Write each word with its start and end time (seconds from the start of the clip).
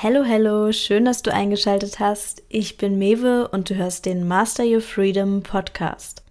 Hello, 0.00 0.22
hello, 0.22 0.70
schön, 0.70 1.06
dass 1.06 1.22
du 1.22 1.34
eingeschaltet 1.34 1.98
hast. 1.98 2.44
Ich 2.48 2.76
bin 2.76 2.98
Mewe 2.98 3.48
und 3.48 3.68
du 3.68 3.74
hörst 3.74 4.06
den 4.06 4.28
Master 4.28 4.62
Your 4.62 4.80
Freedom 4.80 5.42
Podcast. 5.42 6.22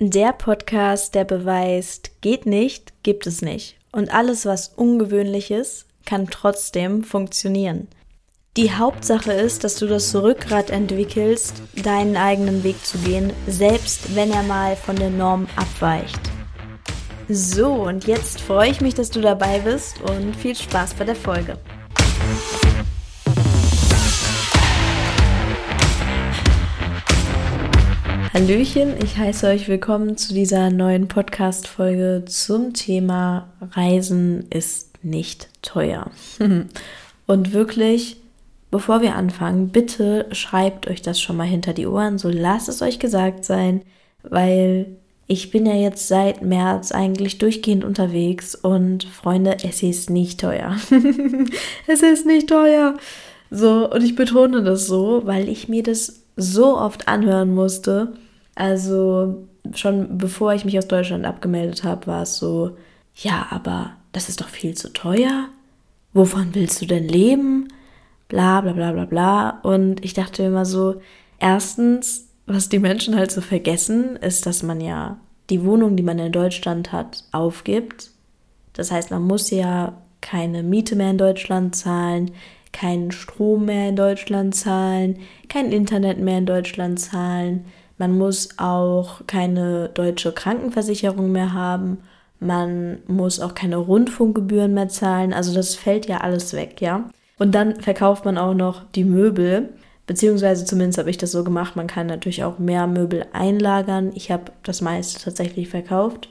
Der 0.00 0.32
Podcast, 0.32 1.14
der 1.14 1.22
beweist, 1.22 2.10
geht 2.22 2.44
nicht, 2.44 2.92
gibt 3.04 3.28
es 3.28 3.40
nicht. 3.40 3.76
Und 3.92 4.12
alles, 4.12 4.46
was 4.46 4.72
ungewöhnlich 4.74 5.52
ist, 5.52 5.86
kann 6.04 6.26
trotzdem 6.26 7.04
funktionieren. 7.04 7.86
Die 8.56 8.72
Hauptsache 8.72 9.32
ist, 9.32 9.62
dass 9.62 9.76
du 9.76 9.86
das 9.86 10.12
Rückgrat 10.16 10.70
entwickelst, 10.70 11.62
deinen 11.84 12.16
eigenen 12.16 12.64
Weg 12.64 12.84
zu 12.84 12.98
gehen, 12.98 13.32
selbst 13.46 14.16
wenn 14.16 14.32
er 14.32 14.42
mal 14.42 14.74
von 14.74 14.96
der 14.96 15.10
Norm 15.10 15.46
abweicht. 15.54 16.18
So, 17.28 17.74
und 17.74 18.08
jetzt 18.08 18.40
freue 18.40 18.72
ich 18.72 18.80
mich, 18.80 18.94
dass 18.94 19.12
du 19.12 19.20
dabei 19.20 19.60
bist 19.60 20.00
und 20.00 20.34
viel 20.34 20.56
Spaß 20.56 20.94
bei 20.94 21.04
der 21.04 21.14
Folge. 21.14 21.56
Hallöchen, 28.34 28.94
ich 29.00 29.16
heiße 29.16 29.46
euch 29.46 29.68
willkommen 29.68 30.16
zu 30.16 30.34
dieser 30.34 30.68
neuen 30.68 31.06
Podcast-Folge 31.06 32.24
zum 32.26 32.74
Thema 32.74 33.48
Reisen 33.60 34.46
ist 34.50 35.04
nicht 35.04 35.48
teuer. 35.62 36.10
Und 37.28 37.52
wirklich, 37.52 38.16
bevor 38.72 39.02
wir 39.02 39.14
anfangen, 39.14 39.68
bitte 39.68 40.26
schreibt 40.32 40.88
euch 40.88 41.00
das 41.00 41.20
schon 41.20 41.36
mal 41.36 41.46
hinter 41.46 41.74
die 41.74 41.86
Ohren, 41.86 42.18
so 42.18 42.28
lasst 42.28 42.68
es 42.68 42.82
euch 42.82 42.98
gesagt 42.98 43.44
sein, 43.44 43.82
weil 44.24 44.96
ich 45.28 45.52
bin 45.52 45.64
ja 45.64 45.76
jetzt 45.76 46.08
seit 46.08 46.42
März 46.42 46.90
eigentlich 46.90 47.38
durchgehend 47.38 47.84
unterwegs 47.84 48.56
und 48.56 49.04
Freunde, 49.04 49.58
es 49.62 49.80
ist 49.80 50.10
nicht 50.10 50.40
teuer. 50.40 50.76
es 51.86 52.02
ist 52.02 52.26
nicht 52.26 52.48
teuer. 52.48 52.96
So, 53.52 53.88
und 53.88 54.02
ich 54.02 54.16
betone 54.16 54.64
das 54.64 54.88
so, 54.88 55.22
weil 55.24 55.48
ich 55.48 55.68
mir 55.68 55.84
das 55.84 56.23
so 56.36 56.78
oft 56.78 57.08
anhören 57.08 57.54
musste 57.54 58.14
also 58.54 59.46
schon 59.74 60.18
bevor 60.18 60.54
ich 60.54 60.64
mich 60.64 60.78
aus 60.78 60.88
Deutschland 60.88 61.24
abgemeldet 61.24 61.84
habe, 61.84 62.06
war 62.06 62.22
es 62.22 62.36
so, 62.36 62.76
ja, 63.16 63.46
aber 63.50 63.92
das 64.12 64.28
ist 64.28 64.40
doch 64.40 64.48
viel 64.48 64.74
zu 64.74 64.92
teuer. 64.92 65.48
Wovon 66.12 66.54
willst 66.54 66.80
du 66.80 66.86
denn 66.86 67.08
leben? 67.08 67.68
Bla 68.28 68.60
bla 68.60 68.72
bla 68.72 68.92
bla 68.92 69.04
bla. 69.04 69.60
Und 69.62 70.04
ich 70.04 70.14
dachte 70.14 70.44
immer 70.44 70.64
so, 70.64 71.00
erstens, 71.38 72.28
was 72.46 72.68
die 72.68 72.78
Menschen 72.78 73.16
halt 73.16 73.32
so 73.32 73.40
vergessen, 73.40 74.16
ist, 74.16 74.46
dass 74.46 74.62
man 74.62 74.80
ja 74.80 75.18
die 75.50 75.64
Wohnung, 75.64 75.96
die 75.96 76.02
man 76.02 76.18
in 76.18 76.32
Deutschland 76.32 76.92
hat, 76.92 77.24
aufgibt. 77.32 78.10
Das 78.74 78.90
heißt, 78.90 79.10
man 79.10 79.22
muss 79.22 79.50
ja 79.50 79.94
keine 80.20 80.62
Miete 80.62 80.96
mehr 80.96 81.10
in 81.10 81.18
Deutschland 81.18 81.74
zahlen, 81.76 82.30
keinen 82.74 83.12
Strom 83.12 83.64
mehr 83.64 83.88
in 83.88 83.96
Deutschland 83.96 84.54
zahlen, 84.54 85.20
kein 85.48 85.72
Internet 85.72 86.18
mehr 86.18 86.38
in 86.38 86.46
Deutschland 86.46 87.00
zahlen. 87.00 87.64
Man 87.96 88.18
muss 88.18 88.50
auch 88.58 89.22
keine 89.26 89.88
deutsche 89.94 90.32
Krankenversicherung 90.32 91.32
mehr 91.32 91.54
haben. 91.54 91.98
Man 92.40 92.98
muss 93.06 93.40
auch 93.40 93.54
keine 93.54 93.76
Rundfunkgebühren 93.76 94.74
mehr 94.74 94.88
zahlen. 94.88 95.32
Also 95.32 95.54
das 95.54 95.76
fällt 95.76 96.06
ja 96.06 96.18
alles 96.18 96.52
weg, 96.52 96.80
ja. 96.80 97.08
Und 97.38 97.54
dann 97.54 97.80
verkauft 97.80 98.24
man 98.24 98.36
auch 98.36 98.54
noch 98.54 98.82
die 98.94 99.04
Möbel. 99.04 99.70
Beziehungsweise 100.06 100.66
zumindest 100.66 100.98
habe 100.98 101.10
ich 101.10 101.16
das 101.16 101.32
so 101.32 101.44
gemacht. 101.44 101.76
Man 101.76 101.86
kann 101.86 102.08
natürlich 102.08 102.44
auch 102.44 102.58
mehr 102.58 102.86
Möbel 102.86 103.24
einlagern. 103.32 104.10
Ich 104.14 104.30
habe 104.30 104.52
das 104.64 104.80
meiste 104.82 105.22
tatsächlich 105.22 105.68
verkauft. 105.68 106.28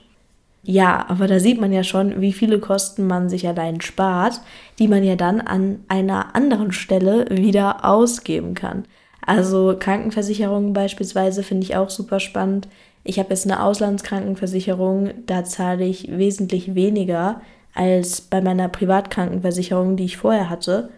Ja, 0.66 1.06
aber 1.10 1.28
da 1.28 1.40
sieht 1.40 1.60
man 1.60 1.74
ja 1.74 1.84
schon, 1.84 2.22
wie 2.22 2.32
viele 2.32 2.60
Kosten 2.60 3.06
man 3.06 3.30
sich 3.30 3.48
allein 3.48 3.82
spart, 3.82 4.40
die 4.80 4.88
man 4.88 5.04
ja 5.04 5.18
dann 5.18 5.42
an 5.42 5.84
einer 5.90 6.36
anderen 6.36 6.72
Stelle 6.72 7.26
wieder 7.30 7.84
ausgeben 7.84 8.54
kann. 8.54 8.86
Also 9.26 9.76
Krankenversicherungen 9.78 10.74
beispielsweise 10.74 11.44
finde 11.44 11.64
ich 11.64 11.76
auch 11.76 11.90
super 11.90 12.20
spannend. 12.22 12.70
Ich 13.04 13.20
habe 13.20 13.30
jetzt 13.32 13.46
eine 13.46 13.62
Auslandskrankenversicherung, 13.62 15.12
da 15.26 15.44
zahle 15.44 15.86
ich 15.86 16.10
wesentlich 16.10 16.76
weniger 16.76 17.42
als 17.74 18.22
bei 18.22 18.40
meiner 18.40 18.70
Privatkrankenversicherung, 18.70 19.98
die 19.98 20.06
ich 20.06 20.18
vorher 20.18 20.50
hatte. 20.50 20.90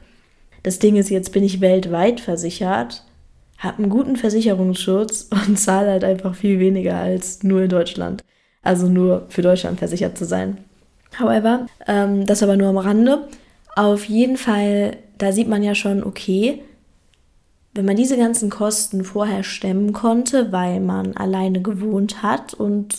Das 0.62 0.78
Ding 0.78 0.96
ist, 0.96 1.10
jetzt 1.10 1.32
bin 1.32 1.44
ich 1.44 1.62
weltweit 1.62 2.20
versichert, 2.20 3.04
habe 3.58 3.80
einen 3.80 3.90
guten 3.90 4.16
Versicherungsschutz 4.16 5.30
und 5.32 5.58
zahle 5.60 5.92
halt 5.92 6.04
einfach 6.04 6.36
viel 6.36 6.60
weniger 6.60 6.98
als 6.98 7.42
nur 7.42 7.64
in 7.64 7.70
Deutschland. 7.70 8.24
Also 8.66 8.90
nur 8.90 9.26
für 9.30 9.42
Deutschland 9.42 9.80
versichert 9.80 10.18
zu 10.18 10.26
sein. 10.26 10.58
However, 11.18 11.68
ähm, 11.88 12.26
das 12.26 12.44
aber 12.44 12.58
nur 12.58 12.68
am 12.68 12.78
Rande. 12.78 13.28
Auf 13.76 14.06
jeden 14.06 14.36
Fall, 14.36 14.98
da 15.18 15.32
sieht 15.32 15.48
man 15.48 15.64
ja 15.64 15.76
schon, 15.76 16.04
okay, 16.04 16.62
wenn 17.74 17.86
man 17.86 17.96
diese 17.96 18.18
ganzen 18.18 18.50
Kosten 18.50 19.04
vorher 19.04 19.44
stemmen 19.44 19.94
konnte, 19.94 20.52
weil 20.52 20.80
man 20.80 21.16
alleine 21.16 21.62
gewohnt 21.62 22.24
hat 22.24 22.54
und 22.54 22.96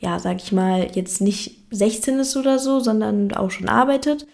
ja, 0.00 0.18
sag 0.18 0.42
ich 0.42 0.52
mal, 0.52 0.88
jetzt 0.94 1.20
nicht 1.20 1.58
16 1.70 2.18
ist 2.18 2.36
oder 2.36 2.58
so, 2.58 2.80
sondern 2.80 3.32
auch 3.32 3.50
schon 3.50 3.68
arbeitet, 3.68 4.26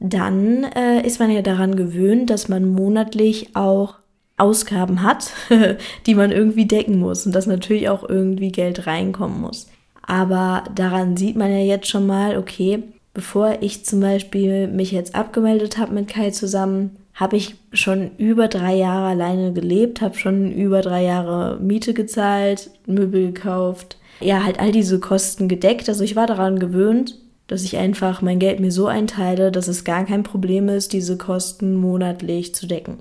dann 0.00 0.64
äh, 0.64 1.06
ist 1.06 1.20
man 1.20 1.30
ja 1.30 1.42
daran 1.42 1.76
gewöhnt, 1.76 2.28
dass 2.28 2.48
man 2.48 2.68
monatlich 2.68 3.54
auch 3.54 3.94
Ausgaben 4.36 5.02
hat, 5.02 5.30
die 6.06 6.16
man 6.16 6.32
irgendwie 6.32 6.66
decken 6.66 6.98
muss 6.98 7.24
und 7.24 7.32
dass 7.32 7.46
natürlich 7.46 7.88
auch 7.88 8.06
irgendwie 8.08 8.50
Geld 8.50 8.88
reinkommen 8.88 9.40
muss. 9.40 9.68
Aber 10.02 10.64
daran 10.74 11.16
sieht 11.16 11.36
man 11.36 11.50
ja 11.50 11.58
jetzt 11.58 11.88
schon 11.88 12.06
mal, 12.06 12.36
okay, 12.36 12.82
bevor 13.14 13.58
ich 13.60 13.84
zum 13.84 14.00
Beispiel 14.00 14.68
mich 14.68 14.90
jetzt 14.90 15.14
abgemeldet 15.14 15.78
habe 15.78 15.94
mit 15.94 16.08
Kai 16.08 16.30
zusammen, 16.30 16.96
habe 17.14 17.36
ich 17.36 17.56
schon 17.72 18.10
über 18.16 18.48
drei 18.48 18.74
Jahre 18.74 19.08
alleine 19.08 19.52
gelebt, 19.52 20.00
habe 20.00 20.16
schon 20.16 20.50
über 20.50 20.80
drei 20.80 21.04
Jahre 21.04 21.58
Miete 21.60 21.94
gezahlt, 21.94 22.70
Möbel 22.86 23.32
gekauft, 23.32 23.98
ja, 24.20 24.44
halt 24.44 24.60
all 24.60 24.72
diese 24.72 25.00
Kosten 25.00 25.48
gedeckt. 25.48 25.88
Also 25.88 26.04
ich 26.04 26.16
war 26.16 26.26
daran 26.26 26.58
gewöhnt, 26.58 27.18
dass 27.48 27.64
ich 27.64 27.76
einfach 27.76 28.22
mein 28.22 28.38
Geld 28.38 28.60
mir 28.60 28.72
so 28.72 28.86
einteile, 28.86 29.52
dass 29.52 29.68
es 29.68 29.84
gar 29.84 30.04
kein 30.04 30.22
Problem 30.22 30.68
ist, 30.68 30.92
diese 30.92 31.18
Kosten 31.18 31.74
monatlich 31.74 32.54
zu 32.54 32.66
decken. 32.66 33.00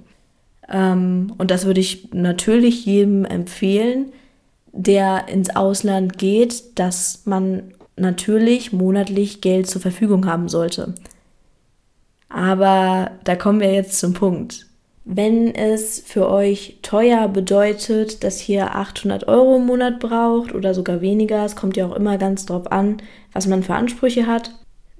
Ähm, 0.69 1.33
und 1.37 1.51
das 1.51 1.65
würde 1.65 1.79
ich 1.79 2.11
natürlich 2.11 2.85
jedem 2.85 3.23
empfehlen, 3.25 4.11
der 4.71 5.27
ins 5.27 5.55
Ausland 5.55 6.17
geht, 6.17 6.79
dass 6.79 7.25
man 7.25 7.73
natürlich 7.95 8.71
monatlich 8.73 9.41
Geld 9.41 9.67
zur 9.67 9.81
Verfügung 9.81 10.25
haben 10.25 10.49
sollte. 10.49 10.93
Aber 12.29 13.11
da 13.23 13.35
kommen 13.35 13.59
wir 13.59 13.73
jetzt 13.73 13.99
zum 13.99 14.13
Punkt. 14.13 14.67
Wenn 15.03 15.53
es 15.53 15.99
für 15.99 16.29
euch 16.29 16.79
teuer 16.83 17.27
bedeutet, 17.27 18.23
dass 18.23 18.47
ihr 18.47 18.75
800 18.75 19.27
Euro 19.27 19.57
im 19.57 19.65
Monat 19.65 19.99
braucht 19.99 20.53
oder 20.53 20.73
sogar 20.73 21.01
weniger, 21.01 21.43
es 21.43 21.55
kommt 21.55 21.75
ja 21.75 21.87
auch 21.87 21.95
immer 21.95 22.17
ganz 22.17 22.45
drauf 22.45 22.71
an, 22.71 22.97
was 23.33 23.47
man 23.47 23.63
für 23.63 23.73
Ansprüche 23.73 24.27
hat, 24.27 24.51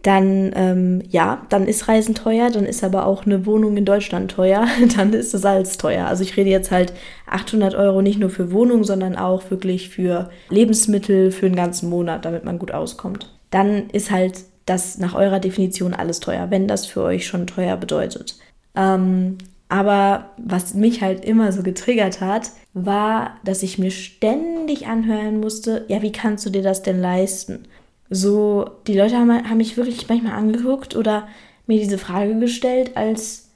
dann 0.02 0.52
ähm, 0.56 1.04
ja, 1.10 1.46
dann 1.50 1.68
ist 1.68 1.88
Reisen 1.88 2.16
teuer, 2.16 2.50
dann 2.50 2.66
ist 2.66 2.84
aber 2.84 3.06
auch 3.06 3.26
eine 3.26 3.46
Wohnung 3.46 3.78
in 3.78 3.86
Deutschland 3.86 4.32
teuer, 4.32 4.66
dann 4.96 5.14
ist 5.14 5.34
das 5.34 5.46
alles 5.46 5.78
teuer. 5.78 6.08
Also 6.08 6.24
ich 6.24 6.36
rede 6.38 6.50
jetzt 6.50 6.72
halt 6.72 6.94
800 7.28 7.76
Euro 7.76 8.02
nicht 8.02 8.20
nur 8.20 8.30
für 8.30 8.52
Wohnung, 8.52 8.84
sondern 8.84 9.16
auch 9.16 9.50
wirklich 9.52 9.90
für 9.90 10.30
Lebensmittel 10.50 11.32
für 11.32 11.48
den 11.48 11.56
ganzen 11.56 11.90
Monat, 11.90 12.26
damit 12.26 12.46
man 12.46 12.60
gut 12.60 12.72
auskommt. 12.72 13.32
Dann 13.52 13.90
ist 13.92 14.12
halt 14.12 14.46
das 14.66 14.98
nach 14.98 15.14
eurer 15.14 15.40
Definition 15.40 15.94
alles 15.94 16.20
teuer, 16.20 16.50
wenn 16.50 16.68
das 16.68 16.86
für 16.86 17.02
euch 17.04 17.28
schon 17.28 17.48
teuer 17.48 17.78
bedeutet. 17.78 18.38
Ähm, 18.76 19.38
aber 19.70 20.32
was 20.38 20.74
mich 20.74 21.02
halt 21.02 21.24
immer 21.24 21.52
so 21.52 21.64
getriggert 21.64 22.22
hat, 22.22 22.52
war, 22.74 23.38
dass 23.46 23.64
ich 23.64 23.78
mir 23.78 23.92
ständig 23.92 24.88
anhören 24.88 25.40
musste, 25.40 25.86
ja, 25.88 26.02
wie 26.02 26.12
kannst 26.12 26.46
du 26.46 26.50
dir 26.50 26.62
das 26.62 26.82
denn 26.82 27.00
leisten? 27.00 27.66
So, 28.14 28.70
die 28.88 28.98
Leute 28.98 29.16
haben, 29.16 29.32
haben 29.32 29.58
mich 29.58 29.78
wirklich 29.78 30.08
manchmal 30.10 30.34
angeguckt 30.34 30.98
oder 30.98 31.30
mir 31.66 31.80
diese 31.80 31.98
Frage 31.98 32.38
gestellt, 32.38 32.92
als, 32.96 33.50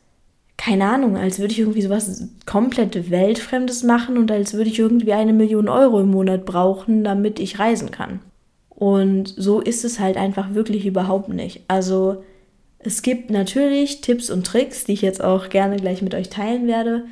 keine 0.57 0.85
Ahnung, 0.85 1.17
als 1.17 1.39
würde 1.39 1.51
ich 1.51 1.59
irgendwie 1.59 1.81
sowas 1.81 2.29
komplett 2.45 3.11
Weltfremdes 3.11 3.83
machen 3.83 4.17
und 4.17 4.31
als 4.31 4.53
würde 4.53 4.69
ich 4.69 4.79
irgendwie 4.79 5.11
eine 5.11 5.33
Million 5.33 5.67
Euro 5.67 5.99
im 5.99 6.11
Monat 6.11 6.45
brauchen, 6.45 7.03
damit 7.03 7.41
ich 7.41 7.59
reisen 7.59 7.91
kann. 7.91 8.21
Und 8.69 9.33
so 9.35 9.59
ist 9.59 9.83
es 9.83 9.99
halt 9.99 10.15
einfach 10.15 10.53
wirklich 10.53 10.85
überhaupt 10.85 11.27
nicht. 11.27 11.63
Also 11.67 12.23
es 12.79 13.01
gibt 13.01 13.31
natürlich 13.31 13.99
Tipps 13.99 14.29
und 14.29 14.47
Tricks, 14.47 14.85
die 14.85 14.93
ich 14.93 15.01
jetzt 15.01 15.21
auch 15.21 15.49
gerne 15.49 15.75
gleich 15.75 16.01
mit 16.01 16.15
euch 16.15 16.29
teilen 16.29 16.65
werde, 16.67 17.05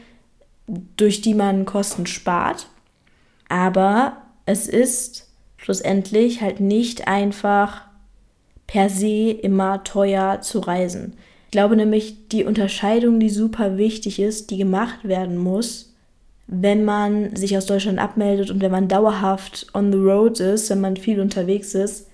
durch 0.95 1.19
die 1.19 1.33
man 1.33 1.65
Kosten 1.65 2.05
spart. 2.05 2.67
Aber 3.49 4.17
es 4.45 4.69
ist 4.69 5.32
schlussendlich 5.63 6.41
halt 6.41 6.59
nicht 6.59 7.07
einfach 7.07 7.83
per 8.67 8.89
se 8.89 9.31
immer 9.31 9.83
teuer 9.83 10.41
zu 10.41 10.59
reisen. 10.59 11.13
Ich 11.45 11.51
glaube 11.51 11.77
nämlich, 11.77 12.27
die 12.29 12.43
Unterscheidung, 12.43 13.19
die 13.19 13.29
super 13.29 13.77
wichtig 13.77 14.19
ist, 14.19 14.51
die 14.51 14.57
gemacht 14.57 15.07
werden 15.07 15.37
muss, 15.37 15.93
wenn 16.47 16.83
man 16.83 17.35
sich 17.37 17.55
aus 17.55 17.65
Deutschland 17.65 17.99
abmeldet 17.99 18.51
und 18.51 18.61
wenn 18.61 18.71
man 18.71 18.89
dauerhaft 18.89 19.67
on 19.73 19.91
the 19.93 19.97
road 19.97 20.39
ist, 20.41 20.69
wenn 20.69 20.81
man 20.81 20.97
viel 20.97 21.21
unterwegs 21.21 21.73
ist, 21.75 22.07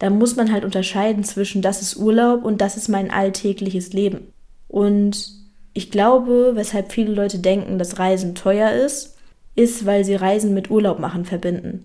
dann 0.00 0.18
muss 0.18 0.34
man 0.34 0.50
halt 0.50 0.64
unterscheiden 0.64 1.22
zwischen 1.22 1.62
das 1.62 1.80
ist 1.80 1.96
Urlaub 1.96 2.44
und 2.44 2.60
das 2.60 2.76
ist 2.76 2.88
mein 2.88 3.12
alltägliches 3.12 3.92
Leben. 3.92 4.32
Und 4.66 5.30
ich 5.74 5.92
glaube, 5.92 6.52
weshalb 6.54 6.90
viele 6.90 7.12
Leute 7.12 7.38
denken, 7.38 7.78
dass 7.78 8.00
Reisen 8.00 8.34
teuer 8.34 8.72
ist, 8.72 9.16
ist, 9.54 9.86
weil 9.86 10.04
sie 10.04 10.16
Reisen 10.16 10.54
mit 10.54 10.70
Urlaub 10.70 10.98
machen 10.98 11.24
verbinden. 11.24 11.84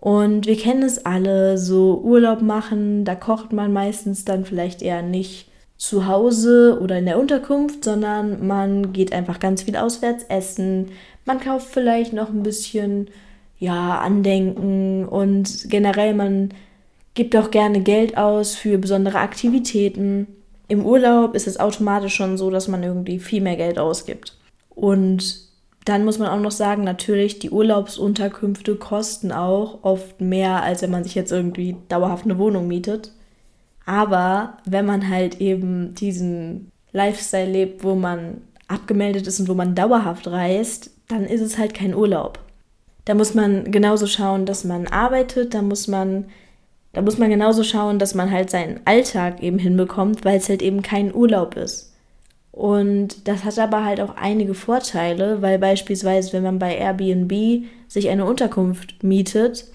Und 0.00 0.46
wir 0.46 0.56
kennen 0.56 0.82
es 0.82 1.04
alle, 1.04 1.58
so 1.58 2.00
Urlaub 2.02 2.40
machen, 2.40 3.04
da 3.04 3.14
kocht 3.14 3.52
man 3.52 3.72
meistens 3.72 4.24
dann 4.24 4.46
vielleicht 4.46 4.80
eher 4.80 5.02
nicht 5.02 5.50
zu 5.76 6.06
Hause 6.06 6.78
oder 6.80 6.98
in 6.98 7.06
der 7.06 7.18
Unterkunft, 7.18 7.84
sondern 7.84 8.46
man 8.46 8.92
geht 8.92 9.12
einfach 9.12 9.40
ganz 9.40 9.62
viel 9.62 9.76
auswärts 9.76 10.24
essen. 10.28 10.88
Man 11.26 11.40
kauft 11.40 11.68
vielleicht 11.68 12.12
noch 12.14 12.30
ein 12.30 12.42
bisschen, 12.42 13.08
ja, 13.58 13.98
Andenken 13.98 15.06
und 15.06 15.68
generell 15.68 16.14
man 16.14 16.54
gibt 17.14 17.36
auch 17.36 17.50
gerne 17.50 17.80
Geld 17.80 18.16
aus 18.16 18.54
für 18.54 18.78
besondere 18.78 19.18
Aktivitäten. 19.18 20.26
Im 20.68 20.86
Urlaub 20.86 21.34
ist 21.34 21.46
es 21.46 21.60
automatisch 21.60 22.14
schon 22.14 22.38
so, 22.38 22.50
dass 22.50 22.68
man 22.68 22.82
irgendwie 22.82 23.18
viel 23.18 23.42
mehr 23.42 23.56
Geld 23.56 23.78
ausgibt. 23.78 24.38
Und 24.70 25.49
dann 25.84 26.04
muss 26.04 26.18
man 26.18 26.28
auch 26.28 26.40
noch 26.40 26.50
sagen, 26.50 26.84
natürlich, 26.84 27.38
die 27.38 27.50
Urlaubsunterkünfte 27.50 28.76
kosten 28.76 29.32
auch 29.32 29.82
oft 29.82 30.20
mehr, 30.20 30.62
als 30.62 30.82
wenn 30.82 30.90
man 30.90 31.04
sich 31.04 31.14
jetzt 31.14 31.32
irgendwie 31.32 31.76
dauerhaft 31.88 32.24
eine 32.24 32.38
Wohnung 32.38 32.68
mietet. 32.68 33.12
Aber 33.86 34.58
wenn 34.66 34.84
man 34.84 35.08
halt 35.08 35.40
eben 35.40 35.94
diesen 35.94 36.70
Lifestyle 36.92 37.50
lebt, 37.50 37.82
wo 37.82 37.94
man 37.94 38.42
abgemeldet 38.68 39.26
ist 39.26 39.40
und 39.40 39.48
wo 39.48 39.54
man 39.54 39.74
dauerhaft 39.74 40.28
reist, 40.28 40.90
dann 41.08 41.24
ist 41.24 41.40
es 41.40 41.58
halt 41.58 41.74
kein 41.74 41.94
Urlaub. 41.94 42.38
Da 43.04 43.14
muss 43.14 43.34
man 43.34 43.72
genauso 43.72 44.06
schauen, 44.06 44.46
dass 44.46 44.64
man 44.64 44.86
arbeitet, 44.86 45.54
da 45.54 45.62
muss 45.62 45.88
man, 45.88 46.26
da 46.92 47.02
muss 47.02 47.18
man 47.18 47.30
genauso 47.30 47.64
schauen, 47.64 47.98
dass 47.98 48.14
man 48.14 48.30
halt 48.30 48.50
seinen 48.50 48.80
Alltag 48.84 49.42
eben 49.42 49.58
hinbekommt, 49.58 50.24
weil 50.24 50.38
es 50.38 50.48
halt 50.48 50.62
eben 50.62 50.82
kein 50.82 51.12
Urlaub 51.12 51.56
ist. 51.56 51.89
Und 52.52 53.28
das 53.28 53.44
hat 53.44 53.58
aber 53.58 53.84
halt 53.84 54.00
auch 54.00 54.16
einige 54.16 54.54
Vorteile, 54.54 55.40
weil 55.40 55.58
beispielsweise, 55.58 56.32
wenn 56.32 56.42
man 56.42 56.58
bei 56.58 56.76
Airbnb 56.76 57.64
sich 57.86 58.08
eine 58.08 58.24
Unterkunft 58.24 59.04
mietet 59.04 59.66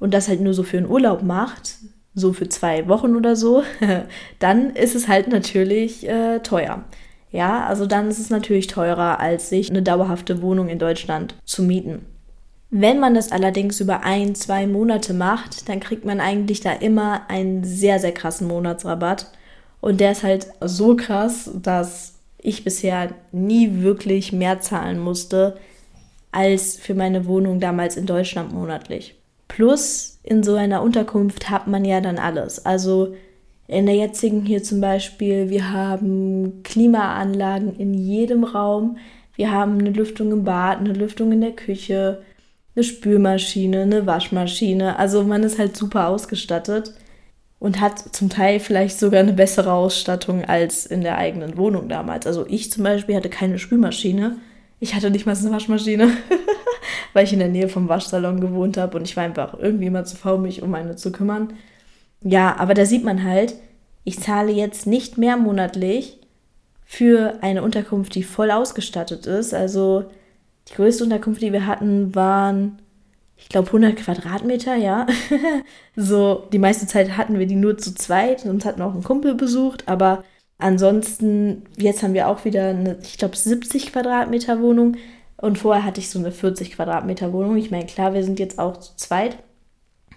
und 0.00 0.12
das 0.12 0.28
halt 0.28 0.40
nur 0.40 0.54
so 0.54 0.62
für 0.62 0.78
einen 0.78 0.90
Urlaub 0.90 1.22
macht, 1.22 1.76
so 2.14 2.32
für 2.32 2.48
zwei 2.48 2.88
Wochen 2.88 3.14
oder 3.14 3.36
so, 3.36 3.62
dann 4.38 4.70
ist 4.70 4.96
es 4.96 5.06
halt 5.06 5.28
natürlich 5.28 6.08
äh, 6.08 6.40
teuer. 6.40 6.84
Ja, 7.30 7.66
also 7.66 7.86
dann 7.86 8.08
ist 8.08 8.18
es 8.18 8.30
natürlich 8.30 8.66
teurer, 8.66 9.20
als 9.20 9.50
sich 9.50 9.70
eine 9.70 9.82
dauerhafte 9.82 10.42
Wohnung 10.42 10.68
in 10.68 10.78
Deutschland 10.78 11.34
zu 11.44 11.62
mieten. 11.62 12.06
Wenn 12.70 12.98
man 12.98 13.14
das 13.14 13.30
allerdings 13.30 13.80
über 13.80 14.02
ein, 14.02 14.34
zwei 14.34 14.66
Monate 14.66 15.14
macht, 15.14 15.68
dann 15.68 15.78
kriegt 15.80 16.04
man 16.04 16.20
eigentlich 16.20 16.60
da 16.60 16.72
immer 16.72 17.28
einen 17.28 17.62
sehr, 17.62 18.00
sehr 18.00 18.12
krassen 18.12 18.48
Monatsrabatt. 18.48 19.30
Und 19.80 20.00
der 20.00 20.12
ist 20.12 20.22
halt 20.24 20.48
so 20.60 20.96
krass, 20.96 21.50
dass 21.54 22.15
ich 22.46 22.64
bisher 22.64 23.10
nie 23.32 23.82
wirklich 23.82 24.32
mehr 24.32 24.60
zahlen 24.60 24.98
musste 24.98 25.56
als 26.32 26.76
für 26.76 26.94
meine 26.94 27.26
Wohnung 27.26 27.60
damals 27.60 27.96
in 27.96 28.06
Deutschland 28.06 28.52
monatlich. 28.52 29.16
Plus 29.48 30.20
in 30.22 30.42
so 30.42 30.54
einer 30.54 30.82
Unterkunft 30.82 31.50
hat 31.50 31.66
man 31.66 31.84
ja 31.84 32.00
dann 32.00 32.18
alles. 32.18 32.64
Also 32.64 33.14
in 33.68 33.86
der 33.86 33.96
jetzigen 33.96 34.44
hier 34.44 34.62
zum 34.62 34.80
Beispiel, 34.80 35.50
wir 35.50 35.72
haben 35.72 36.62
Klimaanlagen 36.62 37.76
in 37.76 37.94
jedem 37.94 38.44
Raum. 38.44 38.98
Wir 39.34 39.50
haben 39.50 39.78
eine 39.78 39.90
Lüftung 39.90 40.30
im 40.30 40.44
Bad, 40.44 40.78
eine 40.78 40.92
Lüftung 40.92 41.32
in 41.32 41.40
der 41.40 41.52
Küche, 41.52 42.22
eine 42.74 42.84
Spülmaschine, 42.84 43.82
eine 43.82 44.06
Waschmaschine. 44.06 44.98
Also 44.98 45.24
man 45.24 45.42
ist 45.42 45.58
halt 45.58 45.76
super 45.76 46.08
ausgestattet 46.08 46.94
und 47.58 47.80
hat 47.80 48.14
zum 48.14 48.28
Teil 48.28 48.60
vielleicht 48.60 48.98
sogar 48.98 49.20
eine 49.20 49.32
bessere 49.32 49.72
Ausstattung 49.72 50.44
als 50.44 50.86
in 50.86 51.00
der 51.00 51.18
eigenen 51.18 51.56
Wohnung 51.56 51.88
damals. 51.88 52.26
Also 52.26 52.46
ich 52.46 52.70
zum 52.70 52.84
Beispiel 52.84 53.16
hatte 53.16 53.30
keine 53.30 53.58
Spülmaschine. 53.58 54.38
Ich 54.78 54.94
hatte 54.94 55.10
nicht 55.10 55.26
mal 55.26 55.36
eine 55.36 55.50
Waschmaschine. 55.50 56.10
weil 57.12 57.24
ich 57.24 57.32
in 57.32 57.38
der 57.38 57.48
Nähe 57.48 57.68
vom 57.68 57.88
Waschsalon 57.88 58.40
gewohnt 58.40 58.76
habe 58.76 58.98
und 58.98 59.04
ich 59.04 59.16
war 59.16 59.24
einfach 59.24 59.58
irgendwie 59.58 59.86
immer 59.86 60.04
zu 60.04 60.16
faul, 60.16 60.38
mich 60.38 60.62
um 60.62 60.74
eine 60.74 60.96
zu 60.96 61.12
kümmern. 61.12 61.54
Ja, 62.20 62.56
aber 62.58 62.74
da 62.74 62.84
sieht 62.84 63.04
man 63.04 63.24
halt, 63.24 63.54
ich 64.04 64.20
zahle 64.20 64.52
jetzt 64.52 64.86
nicht 64.86 65.16
mehr 65.16 65.38
monatlich 65.38 66.20
für 66.84 67.38
eine 67.40 67.62
Unterkunft, 67.62 68.14
die 68.14 68.22
voll 68.22 68.50
ausgestattet 68.50 69.24
ist. 69.24 69.54
Also 69.54 70.04
die 70.68 70.74
größte 70.74 71.04
Unterkunft, 71.04 71.40
die 71.40 71.54
wir 71.54 71.66
hatten, 71.66 72.14
waren, 72.14 72.82
ich 73.36 73.48
glaube, 73.48 73.68
100 73.68 73.96
Quadratmeter, 73.96 74.76
ja. 74.76 75.06
so, 75.96 76.46
die 76.52 76.58
meiste 76.58 76.86
Zeit 76.86 77.16
hatten 77.16 77.38
wir 77.38 77.46
die 77.46 77.56
nur 77.56 77.78
zu 77.78 77.94
zweit 77.94 78.44
und 78.46 78.64
hatten 78.64 78.82
auch 78.82 78.94
einen 78.94 79.04
Kumpel 79.04 79.34
besucht, 79.34 79.88
aber 79.88 80.24
ansonsten, 80.58 81.64
jetzt 81.76 82.02
haben 82.02 82.14
wir 82.14 82.28
auch 82.28 82.44
wieder 82.44 82.68
eine, 82.68 82.98
ich 83.02 83.18
glaube, 83.18 83.36
70 83.36 83.92
Quadratmeter 83.92 84.60
Wohnung. 84.60 84.96
Und 85.38 85.58
vorher 85.58 85.84
hatte 85.84 86.00
ich 86.00 86.08
so 86.08 86.18
eine 86.18 86.32
40 86.32 86.72
Quadratmeter 86.72 87.32
Wohnung. 87.32 87.56
Ich 87.56 87.70
meine, 87.70 87.86
klar, 87.86 88.14
wir 88.14 88.24
sind 88.24 88.38
jetzt 88.38 88.58
auch 88.58 88.78
zu 88.78 88.96
zweit. 88.96 89.36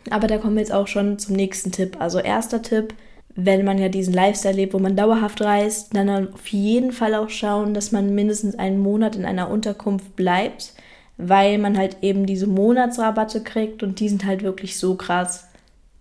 Aber 0.10 0.28
da 0.28 0.38
kommen 0.38 0.56
wir 0.56 0.62
jetzt 0.62 0.72
auch 0.72 0.88
schon 0.88 1.20
zum 1.20 1.36
nächsten 1.36 1.72
Tipp. 1.72 1.98
Also 2.00 2.20
erster 2.20 2.62
Tipp, 2.62 2.94
wenn 3.36 3.66
man 3.66 3.78
ja 3.78 3.90
diesen 3.90 4.14
Lifestyle 4.14 4.56
lebt, 4.56 4.74
wo 4.74 4.80
man 4.80 4.96
dauerhaft 4.96 5.42
reist, 5.42 5.96
dann 5.96 6.10
auf 6.34 6.48
jeden 6.48 6.92
Fall 6.92 7.16
auch 7.16 7.30
schauen, 7.30 7.74
dass 7.74 7.92
man 7.92 8.16
mindestens 8.16 8.56
einen 8.56 8.80
Monat 8.80 9.16
in 9.16 9.26
einer 9.26 9.50
Unterkunft 9.50 10.16
bleibt, 10.16 10.74
weil 11.20 11.60
man 11.60 11.78
halt 11.78 11.98
eben 12.02 12.26
diese 12.26 12.48
Monatsrabatte 12.48 13.44
kriegt 13.44 13.84
und 13.84 14.00
die 14.00 14.10
sind 14.10 14.26
halt 14.26 14.42
wirklich 14.42 14.80
so 14.80 14.96
krass, 14.96 15.48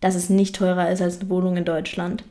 dass 0.01 0.15
es 0.15 0.31
nicht 0.31 0.57
teurer 0.57 0.91
ist 0.91 1.03
als 1.03 1.21
eine 1.21 1.29
Wohnung 1.29 1.59
in 1.59 1.67
Deutschland. 1.67 2.25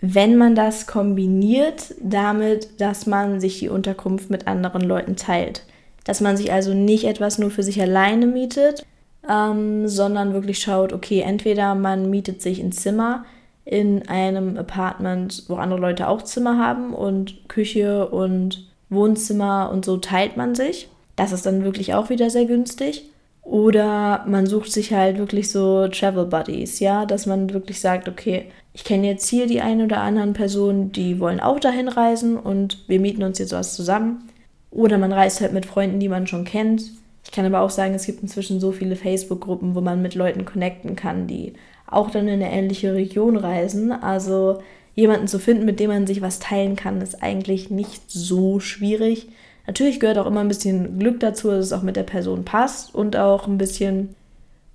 Wenn 0.00 0.36
man 0.36 0.54
das 0.54 0.86
kombiniert 0.86 1.94
damit, 2.02 2.80
dass 2.80 3.06
man 3.06 3.40
sich 3.40 3.60
die 3.60 3.68
Unterkunft 3.68 4.28
mit 4.28 4.46
anderen 4.46 4.82
Leuten 4.82 5.16
teilt 5.16 5.62
dass 6.04 6.20
man 6.20 6.36
sich 6.36 6.52
also 6.52 6.74
nicht 6.74 7.04
etwas 7.04 7.38
nur 7.38 7.50
für 7.50 7.62
sich 7.62 7.80
alleine 7.80 8.26
mietet, 8.26 8.84
ähm, 9.28 9.86
sondern 9.86 10.32
wirklich 10.32 10.58
schaut, 10.58 10.92
okay, 10.92 11.20
entweder 11.20 11.74
man 11.74 12.10
mietet 12.10 12.42
sich 12.42 12.60
ein 12.60 12.72
Zimmer 12.72 13.24
in 13.64 14.08
einem 14.08 14.56
Apartment, 14.56 15.44
wo 15.48 15.54
andere 15.54 15.80
Leute 15.80 16.08
auch 16.08 16.22
Zimmer 16.22 16.58
haben 16.58 16.92
und 16.92 17.48
Küche 17.48 18.08
und 18.08 18.68
Wohnzimmer 18.90 19.70
und 19.72 19.84
so 19.84 19.98
teilt 19.98 20.36
man 20.36 20.54
sich. 20.54 20.88
Das 21.16 21.32
ist 21.32 21.46
dann 21.46 21.64
wirklich 21.64 21.94
auch 21.94 22.10
wieder 22.10 22.30
sehr 22.30 22.46
günstig. 22.46 23.10
Oder 23.42 24.24
man 24.26 24.46
sucht 24.46 24.72
sich 24.72 24.92
halt 24.92 25.18
wirklich 25.18 25.50
so 25.50 25.88
Travel 25.88 26.26
Buddies, 26.26 26.78
ja, 26.78 27.06
dass 27.06 27.26
man 27.26 27.52
wirklich 27.52 27.80
sagt, 27.80 28.08
okay, 28.08 28.46
ich 28.72 28.84
kenne 28.84 29.08
jetzt 29.08 29.28
hier 29.28 29.46
die 29.46 29.60
eine 29.60 29.84
oder 29.84 30.00
anderen 30.00 30.32
Personen, 30.32 30.92
die 30.92 31.18
wollen 31.18 31.40
auch 31.40 31.58
dahin 31.58 31.88
reisen 31.88 32.36
und 32.36 32.88
wir 32.88 33.00
mieten 33.00 33.22
uns 33.22 33.38
jetzt 33.38 33.52
was 33.52 33.74
zusammen. 33.74 34.28
Oder 34.70 34.96
man 34.96 35.12
reist 35.12 35.40
halt 35.40 35.52
mit 35.52 35.66
Freunden, 35.66 36.00
die 36.00 36.08
man 36.08 36.26
schon 36.26 36.44
kennt. 36.44 36.84
Ich 37.24 37.30
kann 37.30 37.44
aber 37.44 37.60
auch 37.60 37.70
sagen, 37.70 37.94
es 37.94 38.06
gibt 38.06 38.22
inzwischen 38.22 38.60
so 38.60 38.72
viele 38.72 38.96
Facebook-Gruppen, 38.96 39.74
wo 39.74 39.80
man 39.80 40.00
mit 40.00 40.14
Leuten 40.14 40.44
connecten 40.44 40.96
kann, 40.96 41.26
die 41.26 41.52
auch 41.86 42.10
dann 42.10 42.28
in 42.28 42.42
eine 42.42 42.50
ähnliche 42.50 42.94
Region 42.94 43.36
reisen. 43.36 43.92
Also 43.92 44.62
jemanden 44.94 45.28
zu 45.28 45.38
finden, 45.38 45.66
mit 45.66 45.78
dem 45.78 45.90
man 45.90 46.06
sich 46.06 46.22
was 46.22 46.38
teilen 46.38 46.76
kann, 46.76 47.00
ist 47.00 47.22
eigentlich 47.22 47.70
nicht 47.70 48.10
so 48.10 48.60
schwierig. 48.60 49.28
Natürlich 49.66 50.00
gehört 50.00 50.18
auch 50.18 50.26
immer 50.26 50.40
ein 50.40 50.48
bisschen 50.48 50.98
Glück 50.98 51.20
dazu, 51.20 51.50
dass 51.50 51.66
es 51.66 51.72
auch 51.72 51.82
mit 51.82 51.96
der 51.96 52.02
Person 52.02 52.44
passt 52.44 52.94
und 52.94 53.16
auch 53.16 53.46
ein 53.46 53.58
bisschen 53.58 54.14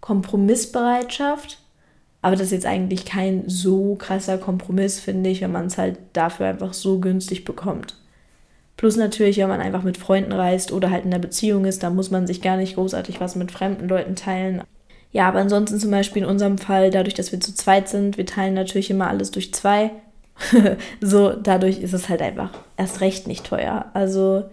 Kompromissbereitschaft. 0.02 1.60
Aber 2.22 2.36
das 2.36 2.48
ist 2.48 2.52
jetzt 2.52 2.66
eigentlich 2.66 3.06
kein 3.06 3.44
so 3.48 3.96
krasser 3.96 4.38
Kompromiss, 4.38 5.00
finde 5.00 5.30
ich, 5.30 5.42
wenn 5.42 5.52
man 5.52 5.68
es 5.68 5.78
halt 5.78 5.98
dafür 6.14 6.48
einfach 6.48 6.74
so 6.74 7.00
günstig 7.00 7.46
bekommt. 7.46 7.96
Plus 8.76 8.96
natürlich, 8.96 9.38
wenn 9.38 9.50
man 9.50 9.60
einfach 9.60 9.84
mit 9.84 9.98
Freunden 9.98 10.32
reist 10.32 10.72
oder 10.72 10.92
halt 10.92 11.04
in 11.04 11.12
der 11.12 11.20
Beziehung 11.20 11.66
ist, 11.66 11.84
da 11.84 11.90
muss 11.90 12.12
man 12.12 12.28
sich 12.28 12.42
gar 12.42 12.58
nicht 12.58 12.76
großartig 12.76 13.20
was 13.20 13.36
mit 13.36 13.52
fremden 13.52 13.88
Leuten 13.88 14.16
teilen. 14.16 14.62
Ja, 15.12 15.28
aber 15.28 15.40
ansonsten 15.40 15.80
zum 15.80 15.90
Beispiel 15.90 16.24
in 16.24 16.30
unserem 16.30 16.58
Fall, 16.58 16.92
dadurch, 16.92 17.16
dass 17.16 17.32
wir 17.32 17.40
zu 17.40 17.56
zweit 17.56 17.90
sind, 17.90 18.18
wir 18.18 18.26
teilen 18.26 18.54
natürlich 18.54 18.90
immer 18.90 19.08
alles 19.08 19.32
durch 19.32 19.54
zwei. 19.54 19.92
so, 21.02 21.32
dadurch 21.32 21.82
ist 21.82 21.94
es 21.94 22.08
halt 22.08 22.22
einfach 22.22 22.52
erst 22.78 23.02
recht 23.02 23.28
nicht 23.28 23.46
teuer. 23.46 23.86
Also, 23.94 24.44